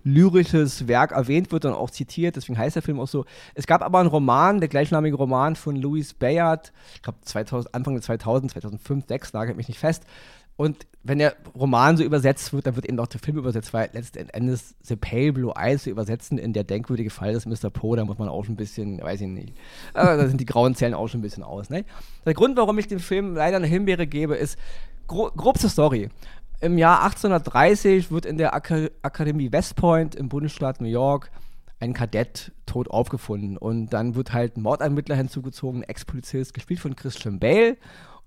lyrisches 0.05 0.87
Werk 0.87 1.13
erwähnt 1.13 1.51
wird 1.51 1.65
und 1.65 1.73
auch 1.73 1.91
zitiert, 1.91 2.37
deswegen 2.37 2.59
heißt 2.59 2.77
der 2.77 2.83
Film 2.83 3.01
auch 3.01 3.09
so. 3.09 3.25
Es 3.55 3.67
gab 3.67 3.83
aber 3.83 3.99
einen 3.99 4.09
Roman, 4.09 4.61
der 4.61 4.69
gleichnamige 4.69 5.17
Roman 5.17 5.57
von 5.57 5.77
Louis 5.77 6.13
Bayard, 6.15 6.73
ich 6.95 7.03
glaube 7.03 7.19
Anfang 7.73 7.95
der 7.95 8.03
2000, 8.03 8.53
2005, 8.53 9.07
2006, 9.07 9.33
nagelt 9.33 9.57
mich 9.57 9.69
nicht 9.69 9.81
fest, 9.81 10.05
und 10.57 10.87
wenn 11.03 11.19
der 11.19 11.35
Roman 11.55 11.97
so 11.97 12.05
übersetzt 12.05 12.53
wird, 12.53 12.67
dann 12.67 12.77
wird 12.77 12.87
eben 12.87 12.99
auch 12.99 13.07
der 13.07 13.21
Film 13.21 13.37
übersetzt, 13.37 13.75
weil 13.75 13.91
letzten 13.93 14.31
Endes 14.31 14.75
The 14.81 14.97
Pale 14.97 15.33
Blue 15.33 15.53
Eyes 15.55 15.83
zu 15.83 15.91
übersetzen 15.91 16.39
in 16.39 16.55
der 16.55 16.65
denkwürdige 16.65 17.11
Fall 17.11 17.35
des 17.35 17.45
Mr. 17.45 17.69
Poe, 17.71 17.97
da 17.97 18.05
muss 18.05 18.19
man 18.19 18.29
auch 18.29 18.45
schon 18.45 18.55
ein 18.55 18.57
bisschen, 18.57 19.03
weiß 19.03 19.21
ich 19.21 19.29
nicht, 19.29 19.55
aber 19.93 20.17
da 20.17 20.27
sind 20.27 20.41
die 20.41 20.47
grauen 20.47 20.75
Zellen 20.75 20.95
auch 20.95 21.09
schon 21.09 21.21
ein 21.21 21.23
bisschen 21.23 21.43
aus. 21.43 21.69
Ne? 21.69 21.85
Der 22.25 22.35
Grund, 22.35 22.57
warum 22.57 22.79
ich 22.79 22.89
dem 22.89 23.01
Film 23.01 23.35
leider 23.35 23.57
eine 23.57 23.67
Himbeere 23.67 24.07
gebe, 24.07 24.35
ist 24.37 24.59
gro 25.07 25.31
grob 25.37 25.59
zur 25.59 25.69
Story. 25.69 26.09
Im 26.61 26.79
Jahr 26.79 27.03
1830 27.03 28.11
wird 28.11 28.25
in 28.25 28.39
der 28.39 28.55
Ak 28.55 28.73
Akademie 29.03 29.53
West 29.53 29.77
Point 29.77 30.15
im 30.15 30.31
Bundesstaat 30.31 30.81
New 30.81 30.89
York 30.89 31.31
ein 31.81 31.93
Kadett 31.93 32.53
tot 32.65 32.89
aufgefunden 32.89 33.59
und 33.59 33.89
dann 33.93 34.15
wird 34.15 34.33
halt 34.33 34.57
ein 34.57 34.63
Mordermittler 34.63 35.17
hinzugezogen, 35.17 35.81
ein 35.81 35.89
Ex-Polizist, 35.89 36.55
gespielt 36.55 36.81
von 36.81 36.97
Christian 36.97 37.39
Bale 37.39 37.77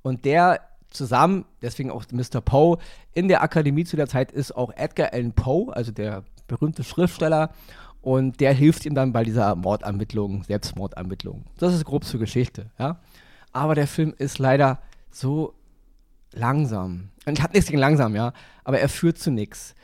und 0.03 0.25
der 0.25 0.61
zusammen, 0.89 1.45
deswegen 1.61 1.91
auch 1.91 2.05
Mr. 2.11 2.41
Poe, 2.41 2.77
in 3.13 3.27
der 3.27 3.41
Akademie 3.41 3.85
zu 3.85 3.95
der 3.95 4.07
Zeit 4.07 4.31
ist 4.31 4.55
auch 4.55 4.71
Edgar 4.75 5.13
Allan 5.13 5.33
Poe, 5.33 5.75
also 5.75 5.91
der 5.91 6.23
berühmte 6.47 6.83
Schriftsteller, 6.83 7.51
und 8.01 8.39
der 8.39 8.53
hilft 8.53 8.85
ihm 8.85 8.95
dann 8.95 9.11
bei 9.11 9.23
dieser 9.23 9.55
Mordermittlung, 9.55 10.43
Selbstmordermittlung. 10.43 11.45
Das 11.57 11.73
ist 11.73 11.83
grob 11.83 12.05
zur 12.05 12.19
Geschichte, 12.19 12.71
ja. 12.79 12.99
Aber 13.51 13.75
der 13.75 13.87
Film 13.87 14.13
ist 14.17 14.39
leider 14.39 14.79
so 15.11 15.53
langsam. 16.31 17.09
Und 17.25 17.37
ich 17.37 17.43
habe 17.43 17.53
nichts 17.53 17.69
gegen 17.69 17.79
langsam, 17.79 18.15
ja, 18.15 18.33
aber 18.63 18.79
er 18.79 18.89
führt 18.89 19.17
zu 19.17 19.31
nichts. 19.31 19.75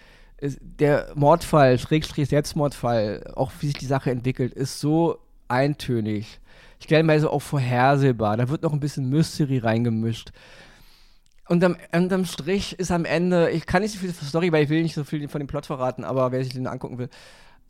Der 0.42 1.08
Mordfall, 1.16 1.80
Schrägstrich 1.80 2.30
Selbstmordfall, 2.30 3.34
auch 3.36 3.52
wie 3.60 3.68
sich 3.68 3.78
die 3.78 3.86
Sache 3.86 4.12
entwickelt, 4.12 4.54
ist 4.54 4.80
so 4.80 5.20
eintönig. 5.48 6.39
Stellenweise 6.80 7.30
auch 7.30 7.42
vorhersehbar. 7.42 8.36
Da 8.36 8.50
wird 8.50 8.63
noch 8.63 8.74
ein 8.74 8.82
bisschen 8.82 9.10
Mystery 9.10 9.60
reingemischt 9.60 10.32
unterm, 11.48 11.78
unterm 11.94 12.26
Strich 12.26 12.78
ist 12.80 12.92
am 12.92 13.06
Ende, 13.06 13.50
ich 13.52 13.66
kann 13.66 13.82
nicht 13.82 13.94
so 13.94 14.00
viel 14.00 14.14
zur 14.14 14.28
Story, 14.28 14.52
weil 14.52 14.64
ich 14.64 14.70
will 14.70 14.82
nicht 14.82 14.96
so 14.96 15.04
viel 15.04 15.28
von 15.28 15.40
dem 15.40 15.48
Plot 15.48 15.66
verraten, 15.66 16.04
aber 16.04 16.32
wer 16.32 16.44
sich 16.44 16.54
den 16.54 16.68
angucken 16.68 16.98
will. 16.98 17.10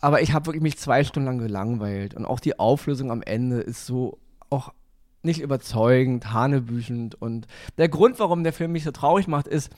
Aber 0.01 0.21
ich 0.21 0.33
habe 0.33 0.47
wirklich 0.47 0.63
mich 0.63 0.77
zwei 0.77 1.03
Stunden 1.03 1.27
lang 1.27 1.37
gelangweilt. 1.37 2.13
Und 2.13 2.25
auch 2.25 2.39
die 2.39 2.59
Auflösung 2.59 3.09
am 3.09 3.21
Ende 3.21 3.61
ist 3.61 3.85
so 3.85 4.19
auch 4.49 4.73
nicht 5.21 5.39
überzeugend, 5.39 6.33
hanebüchend. 6.33 7.15
Und 7.15 7.47
der 7.77 7.87
Grund, 7.87 8.19
warum 8.19 8.43
der 8.43 8.53
Film 8.53 8.73
mich 8.73 8.83
so 8.83 8.91
traurig 8.91 9.27
macht, 9.27 9.47
ist, 9.47 9.71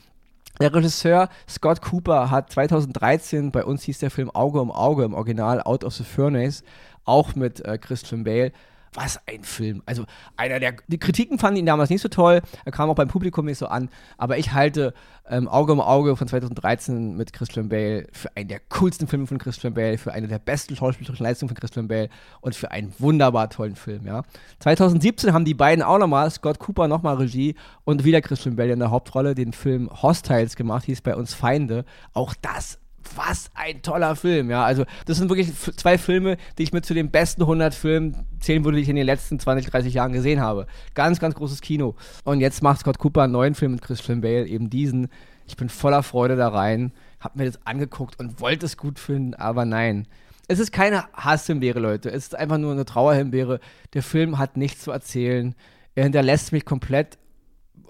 der 0.60 0.74
Regisseur 0.74 1.30
Scott 1.48 1.82
Cooper 1.82 2.32
hat 2.32 2.52
2013, 2.52 3.52
bei 3.52 3.64
uns 3.64 3.84
hieß 3.84 4.00
der 4.00 4.10
Film 4.10 4.32
Auge 4.32 4.62
um 4.62 4.72
Auge 4.72 5.04
im 5.04 5.14
Original 5.14 5.62
Out 5.62 5.84
of 5.84 5.94
the 5.94 6.04
Furnace, 6.04 6.64
auch 7.04 7.36
mit 7.36 7.64
äh, 7.66 7.78
Christian 7.78 8.24
Bale, 8.24 8.52
was 8.96 9.20
ein 9.28 9.44
Film. 9.44 9.84
Also 9.86 10.06
einer 10.38 10.60
der, 10.60 10.76
die 10.88 10.98
Kritiken 10.98 11.38
fanden 11.38 11.60
ihn 11.60 11.66
damals 11.66 11.90
nicht 11.90 12.02
so 12.02 12.10
toll, 12.10 12.42
er 12.64 12.72
kam 12.72 12.90
auch 12.90 12.96
beim 12.96 13.08
Publikum 13.08 13.46
nicht 13.46 13.58
so 13.58 13.68
an, 13.68 13.90
aber 14.18 14.38
ich 14.38 14.54
halte 14.54 14.94
ähm, 15.30 15.48
Auge 15.48 15.74
um 15.74 15.82
Auge 15.82 16.16
von 16.16 16.28
2013 16.28 17.16
mit 17.16 17.34
Christian 17.34 17.70
Bale 17.70 18.08
für 18.12 18.36
einen 18.36 18.48
der 18.48 18.60
coolsten 18.70 19.08
Filme 19.08 19.28
von 19.28 19.38
Christian 19.38 19.74
Bale, 19.74 19.98
für 19.98 20.14
eine 20.14 20.28
der 20.28 20.40
besten 20.40 20.76
schauspielerischen 20.76 21.24
Leistungen 21.24 21.50
von 21.50 21.58
Christian 21.58 21.88
Bale 21.88 22.10
und 22.42 22.56
für 22.56 22.72
einen 22.72 22.94
wunderbar 23.00 23.50
tollen 23.50 23.76
Film, 23.76 24.06
ja. 24.06 24.24
2017 24.60 25.34
haben 25.34 25.46
die 25.46 25.54
beiden 25.54 25.84
auch 25.84 25.98
nochmal, 25.98 26.30
Scott 26.32 26.60
Cooper 26.60 26.88
nochmal 26.88 27.16
Regie 27.16 27.56
und 27.84 28.04
wieder 28.04 28.22
Christian 28.22 28.56
Bale 28.56 28.74
in 28.74 28.80
der 28.80 28.92
Hauptrolle, 28.92 29.36
den 29.36 29.54
Film 29.54 29.90
Hostiles 30.02 30.56
gemacht, 30.56 30.86
hieß 30.86 31.02
bei 31.02 31.16
uns 31.16 31.34
Feinde. 31.34 31.86
Auch 32.14 32.34
das 32.42 32.80
was 33.16 33.52
ein 33.54 33.82
toller 33.82 34.16
Film, 34.16 34.50
ja. 34.50 34.64
Also, 34.64 34.86
das 35.06 35.18
sind 35.18 35.30
wirklich 35.30 35.54
zwei 35.56 35.98
Filme, 35.98 36.38
die 36.58 36.64
ich 36.64 36.74
mit 36.74 36.86
zu 36.86 36.94
den 36.94 37.12
besten 37.12 37.42
100 37.42 37.74
Filmen 37.74 38.26
zählen 38.40 38.64
würde, 38.64 38.78
die 38.78 38.84
ich 38.84 38.90
in 38.90 38.96
den 38.96 39.06
letzten 39.06 39.40
20, 39.40 39.68
30 39.68 39.94
Jahren 39.94 40.14
gesehen 40.14 40.42
habe. 40.42 40.68
Ganz, 40.94 41.20
ganz 41.20 41.36
großes 41.36 41.62
Kino. 41.62 41.96
Und 42.24 42.40
jetzt 42.40 42.64
macht 42.64 42.80
Scott 42.80 43.00
Cooper 43.00 43.24
einen 43.24 43.34
neuen 43.34 43.56
Film 43.56 43.74
mit 43.74 43.82
Christian 43.82 44.22
Bale, 44.22 44.48
eben 44.48 44.70
diesen. 44.70 45.10
Ich 45.48 45.58
bin 45.58 45.70
voller 45.70 46.04
Freude 46.04 46.36
da 46.36 46.50
rein, 46.50 46.92
hab 47.20 47.36
mir 47.36 47.46
das 47.46 47.66
angeguckt 47.66 48.20
und 48.20 48.40
wollte 48.42 48.66
es 48.66 48.78
gut 48.78 49.00
finden, 49.00 49.36
aber 49.36 49.66
nein. 49.66 50.08
Es 50.48 50.60
ist 50.60 50.72
keine 50.72 51.06
Hasshimbeere, 51.14 51.80
Leute. 51.80 52.10
Es 52.10 52.26
ist 52.26 52.36
einfach 52.36 52.58
nur 52.58 52.72
eine 52.72 52.86
Trauerhimbeere. 52.86 53.60
Der 53.94 54.04
Film 54.04 54.38
hat 54.38 54.58
nichts 54.58 54.84
zu 54.84 54.92
erzählen. 54.92 55.56
Er 55.96 56.04
hinterlässt 56.04 56.52
mich 56.52 56.66
komplett 56.66 57.18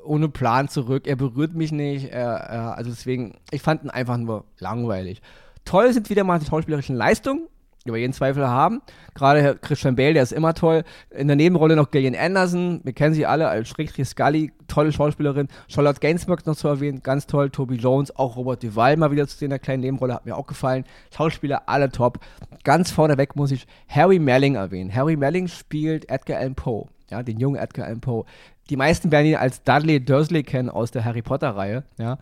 ohne 0.06 0.30
Plan 0.30 0.68
zurück. 0.70 1.08
Er 1.08 1.16
berührt 1.16 1.54
mich 1.54 1.72
nicht. 1.72 2.12
Er, 2.12 2.36
er, 2.36 2.78
also 2.78 2.90
deswegen, 2.90 3.36
ich 3.52 3.62
fand 3.62 3.84
ihn 3.84 3.90
einfach 3.90 4.18
nur 4.18 4.46
langweilig. 4.60 5.22
Toll 5.66 5.92
sind 5.94 6.10
wieder 6.10 6.24
mal 6.24 6.40
die 6.40 6.46
schauspielerischen 6.46 6.96
Leistungen, 6.96 7.48
über 7.86 7.98
jeden 7.98 8.14
Zweifel 8.14 8.48
haben. 8.48 8.82
Gerade 9.14 9.42
Herr 9.42 9.56
Christian 9.56 9.96
Bale, 9.96 10.14
der 10.14 10.24
ist 10.24 10.32
immer 10.32 10.54
toll. 10.54 10.84
In 11.12 11.28
der 11.28 11.36
Nebenrolle 11.36 11.76
noch 11.76 11.92
Gillian 11.92 12.16
Anderson, 12.16 12.82
wir 12.84 12.94
kennen 12.94 13.14
sie 13.14 13.26
alle 13.26 13.48
als 13.48 13.70
Schrägstrich 13.70 14.08
Scully, 14.08 14.54
tolle 14.68 14.92
Schauspielerin. 14.92 15.48
Charlotte 15.68 16.00
Gainsbourg 16.00 16.46
noch 16.46 16.56
zu 16.56 16.68
erwähnen, 16.68 17.02
ganz 17.02 17.28
toll. 17.28 17.50
Toby 17.50 17.76
Jones, 17.76 18.16
auch 18.16 18.38
Robert 18.38 18.64
Duval 18.64 18.98
mal 18.98 19.12
wieder 19.12 19.28
zu 19.28 19.38
sehen 19.38 19.48
in 19.48 19.52
der 19.52 19.60
kleinen 19.60 19.82
Nebenrolle, 19.82 20.16
hat 20.16 20.26
mir 20.26 20.36
auch 20.36 20.48
gefallen. 20.48 20.84
Schauspieler, 21.16 21.64
alle 21.68 21.90
top. 21.92 22.20
Ganz 22.64 22.92
vorneweg 22.92 23.36
muss 23.36 23.52
ich 23.52 23.68
Harry 23.88 24.20
Melling 24.20 24.56
erwähnen. 24.56 24.94
Harry 24.94 25.16
Melling 25.16 25.48
spielt 25.48 26.10
Edgar 26.10 26.40
Allan 26.40 26.56
Poe. 26.56 26.88
ja, 27.10 27.22
den 27.24 27.40
jungen 27.40 27.60
Edgar 27.60 27.86
Allan 27.86 28.02
Poe. 28.02 28.26
Die 28.70 28.78
meisten 28.78 29.12
werden 29.12 29.28
ihn 29.28 29.36
als 29.36 29.64
Dudley 29.64 30.04
Dursley 30.04 30.44
kennen 30.44 30.70
aus 30.70 30.92
der 30.92 31.06
Harry 31.06 31.22
Potter-Reihe, 31.22 31.84
ja. 31.98 32.18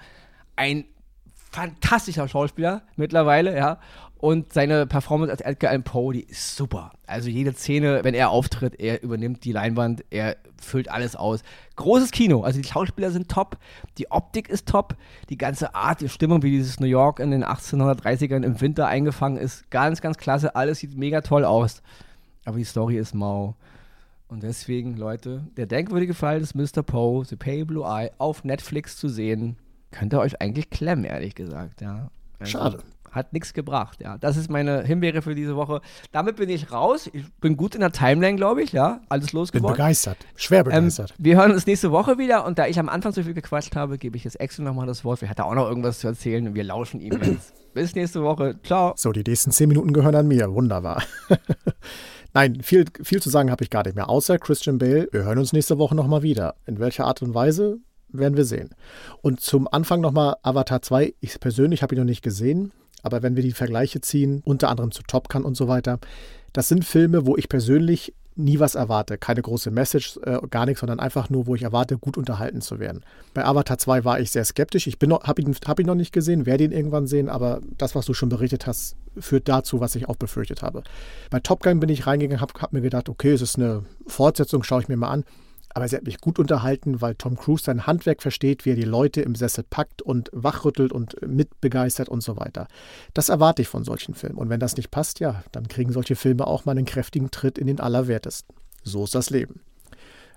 Ein 0.56 0.86
fantastischer 1.52 2.28
Schauspieler 2.28 2.82
mittlerweile, 2.96 3.56
ja. 3.56 3.80
Und 4.18 4.54
seine 4.54 4.88
Performance 4.88 5.32
als 5.32 5.42
Edgar 5.42 5.72
Allan 5.72 5.84
Poe, 5.84 6.14
die 6.14 6.24
ist 6.24 6.56
super. 6.56 6.92
Also 7.06 7.30
jede 7.30 7.54
Szene, 7.54 8.04
wenn 8.04 8.14
er 8.14 8.30
auftritt, 8.30 8.80
er 8.80 9.04
übernimmt 9.04 9.44
die 9.44 9.52
Leinwand, 9.52 10.06
er 10.12 10.38
füllt 10.62 10.90
alles 10.90 11.18
aus. 11.18 11.44
Großes 11.76 12.12
Kino, 12.12 12.42
also 12.42 12.62
die 12.62 12.68
Schauspieler 12.68 13.12
sind 13.12 13.30
top, 13.30 13.58
die 13.98 14.10
Optik 14.12 14.48
ist 14.48 14.68
top, 14.70 14.96
die 15.30 15.38
ganze 15.38 15.76
Art, 15.76 16.00
die 16.00 16.08
Stimmung, 16.08 16.42
wie 16.42 16.52
dieses 16.52 16.80
New 16.80 16.88
York 16.88 17.20
in 17.20 17.32
den 17.32 17.44
1830ern 17.44 18.44
im 18.44 18.62
Winter 18.62 18.88
eingefangen 18.88 19.38
ist, 19.38 19.70
ganz, 19.70 20.00
ganz 20.00 20.18
klasse. 20.18 20.56
Alles 20.56 20.80
sieht 20.80 20.98
mega 20.98 21.20
toll 21.20 21.44
aus. 21.44 21.84
Aber 22.46 22.58
die 22.58 22.64
Story 22.64 22.98
ist 22.98 23.14
mau. 23.14 23.56
Und 24.28 24.44
deswegen, 24.44 24.98
Leute, 24.98 25.48
der 25.58 25.68
denkwürdige 25.68 26.14
Fall 26.14 26.40
des 26.40 26.56
Mr. 26.56 26.82
Poe, 26.84 27.24
The 27.26 27.36
Pale 27.36 27.66
Blue 27.66 27.86
Eye, 27.86 28.12
auf 28.18 28.44
Netflix 28.44 28.98
zu 28.98 29.08
sehen, 29.08 29.58
könnte 29.92 30.20
euch 30.20 30.42
eigentlich 30.42 30.70
klemmen, 30.70 31.06
ehrlich 31.06 31.36
gesagt, 31.36 31.82
ja. 31.82 32.10
Also, 32.40 32.52
Schade. 32.52 32.80
Hat 33.12 33.32
nichts 33.32 33.54
gebracht, 33.54 34.02
ja. 34.02 34.18
Das 34.18 34.38
ist 34.38 34.50
meine 34.50 34.84
Himbeere 34.84 35.22
für 35.22 35.36
diese 35.36 35.56
Woche. 35.56 35.82
Damit 36.12 36.38
bin 36.38 36.50
ich 36.50 36.72
raus. 36.72 37.08
Ich 37.14 37.32
bin 37.34 37.58
gut 37.58 37.76
in 37.76 37.82
der 37.82 37.92
Timeline, 37.92 38.38
glaube 38.38 38.64
ich, 38.64 38.72
ja. 38.72 39.02
Alles 39.08 39.34
losgeworden. 39.34 39.76
Bin 39.76 39.84
begeistert. 39.84 40.18
Schwer 40.36 40.62
ähm, 40.62 40.66
begeistert. 40.66 41.12
Ähm, 41.12 41.18
wir 41.20 41.38
hören 41.38 41.52
uns 41.52 41.68
nächste 41.68 41.92
Woche 41.92 42.18
wieder 42.18 42.44
und 42.44 42.58
da 42.58 42.66
ich 42.66 42.80
am 42.80 42.90
Anfang 42.90 43.14
so 43.14 43.22
viel 43.22 43.36
gequatscht 43.36 43.76
habe, 43.76 44.00
gebe 44.00 44.18
ich 44.18 44.24
jetzt 44.24 44.40
extra 44.40 44.64
nochmal 44.64 44.88
das 44.88 45.06
Wort. 45.06 45.22
Wir 45.22 45.30
hatten 45.30 45.44
auch 45.44 45.54
noch 45.54 45.70
irgendwas 45.70 46.00
zu 46.00 46.08
erzählen 46.08 46.48
und 46.48 46.56
wir 46.56 46.64
lauschen 46.64 47.00
ihm 47.02 47.20
jetzt. 47.22 47.54
Bis 47.76 47.94
nächste 47.94 48.24
Woche. 48.24 48.56
Ciao. 48.64 48.94
So, 48.96 49.12
die 49.12 49.24
nächsten 49.26 49.52
zehn 49.52 49.68
Minuten 49.68 49.94
gehören 49.94 50.16
an 50.16 50.28
mir. 50.28 50.52
Wunderbar. 50.52 51.04
Nein, 52.34 52.62
viel, 52.64 52.86
viel 53.04 53.22
zu 53.22 53.30
sagen 53.30 53.52
habe 53.52 53.64
ich 53.64 53.70
gar 53.70 53.84
nicht 53.84 53.96
mehr, 53.96 54.10
außer 54.10 54.40
Christian 54.40 54.80
Bale. 54.80 55.08
Wir 55.12 55.24
hören 55.24 55.38
uns 55.38 55.54
nächste 55.54 55.78
Woche 55.78 55.94
nochmal 55.94 56.24
wieder. 56.24 56.56
In 56.66 56.80
welcher 56.80 57.06
Art 57.06 57.22
und 57.22 57.36
Weise, 57.36 57.78
werden 58.10 58.38
wir 58.38 58.46
sehen. 58.46 58.70
Und 59.22 59.42
zum 59.42 59.68
Anfang 59.68 60.02
nochmal 60.02 60.36
Avatar 60.42 60.82
2. 60.82 61.14
Ich 61.20 61.40
persönlich 61.40 61.84
habe 61.84 61.96
ihn 61.96 62.00
noch 62.00 62.06
nicht 62.06 62.24
gesehen, 62.24 62.72
aber 63.02 63.22
wenn 63.22 63.36
wir 63.36 63.44
die 63.44 63.52
Vergleiche 63.52 64.02
ziehen, 64.02 64.42
unter 64.46 64.70
anderem 64.70 64.92
zu 64.92 65.04
Top 65.04 65.30
Gun 65.30 65.44
und 65.44 65.56
so 65.56 65.68
weiter, 65.68 66.00
das 66.54 66.68
sind 66.70 66.86
Filme, 66.86 67.26
wo 67.26 67.36
ich 67.36 67.50
persönlich 67.50 68.14
nie 68.36 68.60
was 68.60 68.76
erwarte. 68.76 69.18
Keine 69.18 69.42
große 69.42 69.72
Message, 69.72 70.20
äh, 70.24 70.40
gar 70.50 70.66
nichts, 70.66 70.80
sondern 70.80 71.00
einfach 71.00 71.30
nur, 71.30 71.48
wo 71.48 71.56
ich 71.56 71.64
erwarte, 71.64 71.98
gut 71.98 72.18
unterhalten 72.18 72.62
zu 72.62 72.80
werden. 72.80 73.04
Bei 73.34 73.46
Avatar 73.46 73.78
2 73.78 74.06
war 74.06 74.20
ich 74.20 74.32
sehr 74.32 74.46
skeptisch. 74.46 74.88
Ich 74.88 74.98
habe 75.02 75.42
ihn, 75.42 75.56
hab 75.66 75.80
ihn 75.80 75.86
noch 75.86 75.96
nicht 75.96 76.14
gesehen, 76.14 76.46
werde 76.46 76.64
ihn 76.64 76.72
irgendwann 76.72 77.08
sehen, 77.08 77.30
aber 77.30 77.62
das, 77.78 77.96
was 77.96 78.06
du 78.06 78.14
schon 78.14 78.30
berichtet 78.30 78.68
hast, 78.68 78.96
führt 79.20 79.48
dazu, 79.48 79.80
was 79.80 79.96
ich 79.96 80.10
auch 80.10 80.16
befürchtet 80.16 80.62
habe. 80.62 80.84
Bei 81.30 81.40
Top 81.40 81.62
Gun 81.62 81.80
bin 81.80 81.90
ich 81.90 82.08
reingegangen, 82.08 82.42
habe 82.42 82.54
hab 82.60 82.74
mir 82.74 82.82
gedacht, 82.82 83.10
okay, 83.10 83.32
es 83.32 83.42
ist 83.42 83.58
eine 83.58 83.84
Fortsetzung, 84.08 84.64
schaue 84.64 84.82
ich 84.82 84.88
mir 84.88 84.98
mal 84.98 85.10
an. 85.10 85.24
Aber 85.74 85.88
sie 85.88 85.96
hat 85.96 86.06
mich 86.06 86.20
gut 86.20 86.40
unterhalten, 86.40 87.02
weil 87.02 87.16
Tom 87.16 87.36
Cruise 87.36 87.64
sein 87.64 87.88
Handwerk 87.88 88.22
versteht, 88.22 88.66
wie 88.66 88.72
er 88.72 88.76
die 88.76 88.84
Leute 88.84 89.22
im 89.22 89.36
Sessel 89.36 89.64
packt 89.68 90.02
und 90.02 90.30
wachrüttelt 90.34 90.92
und 90.92 91.16
mitbegeistert 91.26 92.10
und 92.10 92.22
so 92.22 92.38
weiter. 92.38 92.68
Das 93.14 93.30
erwarte 93.30 93.62
ich 93.62 93.68
von 93.68 93.84
solchen 93.84 94.14
Filmen. 94.14 94.38
Und 94.38 94.50
wenn 94.50 94.60
das 94.60 94.78
nicht 94.78 94.92
passt, 94.92 95.20
ja, 95.20 95.44
dann 95.52 95.68
kriegen 95.68 95.92
solche 95.92 96.16
Filme 96.16 96.46
auch 96.48 96.66
mal 96.66 96.74
einen 96.74 96.86
kräftigen 96.86 97.32
Tritt 97.32 97.58
in 97.58 97.68
den 97.68 97.80
Allerwertesten. 97.80 98.56
So 98.84 99.04
ist 99.06 99.16
das 99.16 99.30
Leben. 99.30 99.62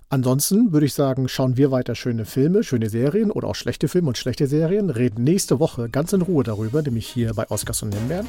Ansonsten 0.08 0.72
würde 0.72 0.86
ich 0.86 0.94
sagen, 0.94 1.28
schauen 1.28 1.56
wir 1.56 1.72
weiter 1.72 1.96
schöne 1.96 2.24
Filme, 2.24 2.62
schöne 2.62 2.88
Serien 2.88 3.32
oder 3.32 3.48
auch 3.48 3.56
schlechte 3.56 3.88
Filme 3.88 4.06
und 4.08 4.16
schlechte 4.16 4.46
Serien. 4.46 4.88
Reden 4.88 5.24
nächste 5.24 5.58
Woche 5.58 5.88
ganz 5.88 6.12
in 6.12 6.22
Ruhe 6.22 6.44
darüber, 6.44 6.80
nämlich 6.80 7.08
hier 7.08 7.34
bei 7.34 7.50
Oscars 7.50 7.82
und 7.82 7.92
Himbeeren. 7.92 8.28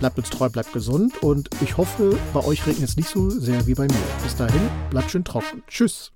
Bleibt 0.00 0.16
uns 0.16 0.30
treu, 0.30 0.48
bleibt 0.48 0.72
gesund 0.72 1.22
und 1.22 1.50
ich 1.60 1.76
hoffe, 1.76 2.16
bei 2.32 2.42
euch 2.44 2.66
regnet 2.66 2.88
es 2.88 2.96
nicht 2.96 3.10
so 3.10 3.28
sehr 3.28 3.66
wie 3.66 3.74
bei 3.74 3.84
mir. 3.84 4.06
Bis 4.22 4.36
dahin, 4.36 4.70
bleibt 4.88 5.10
schön 5.10 5.24
trocken. 5.24 5.62
Tschüss. 5.68 6.12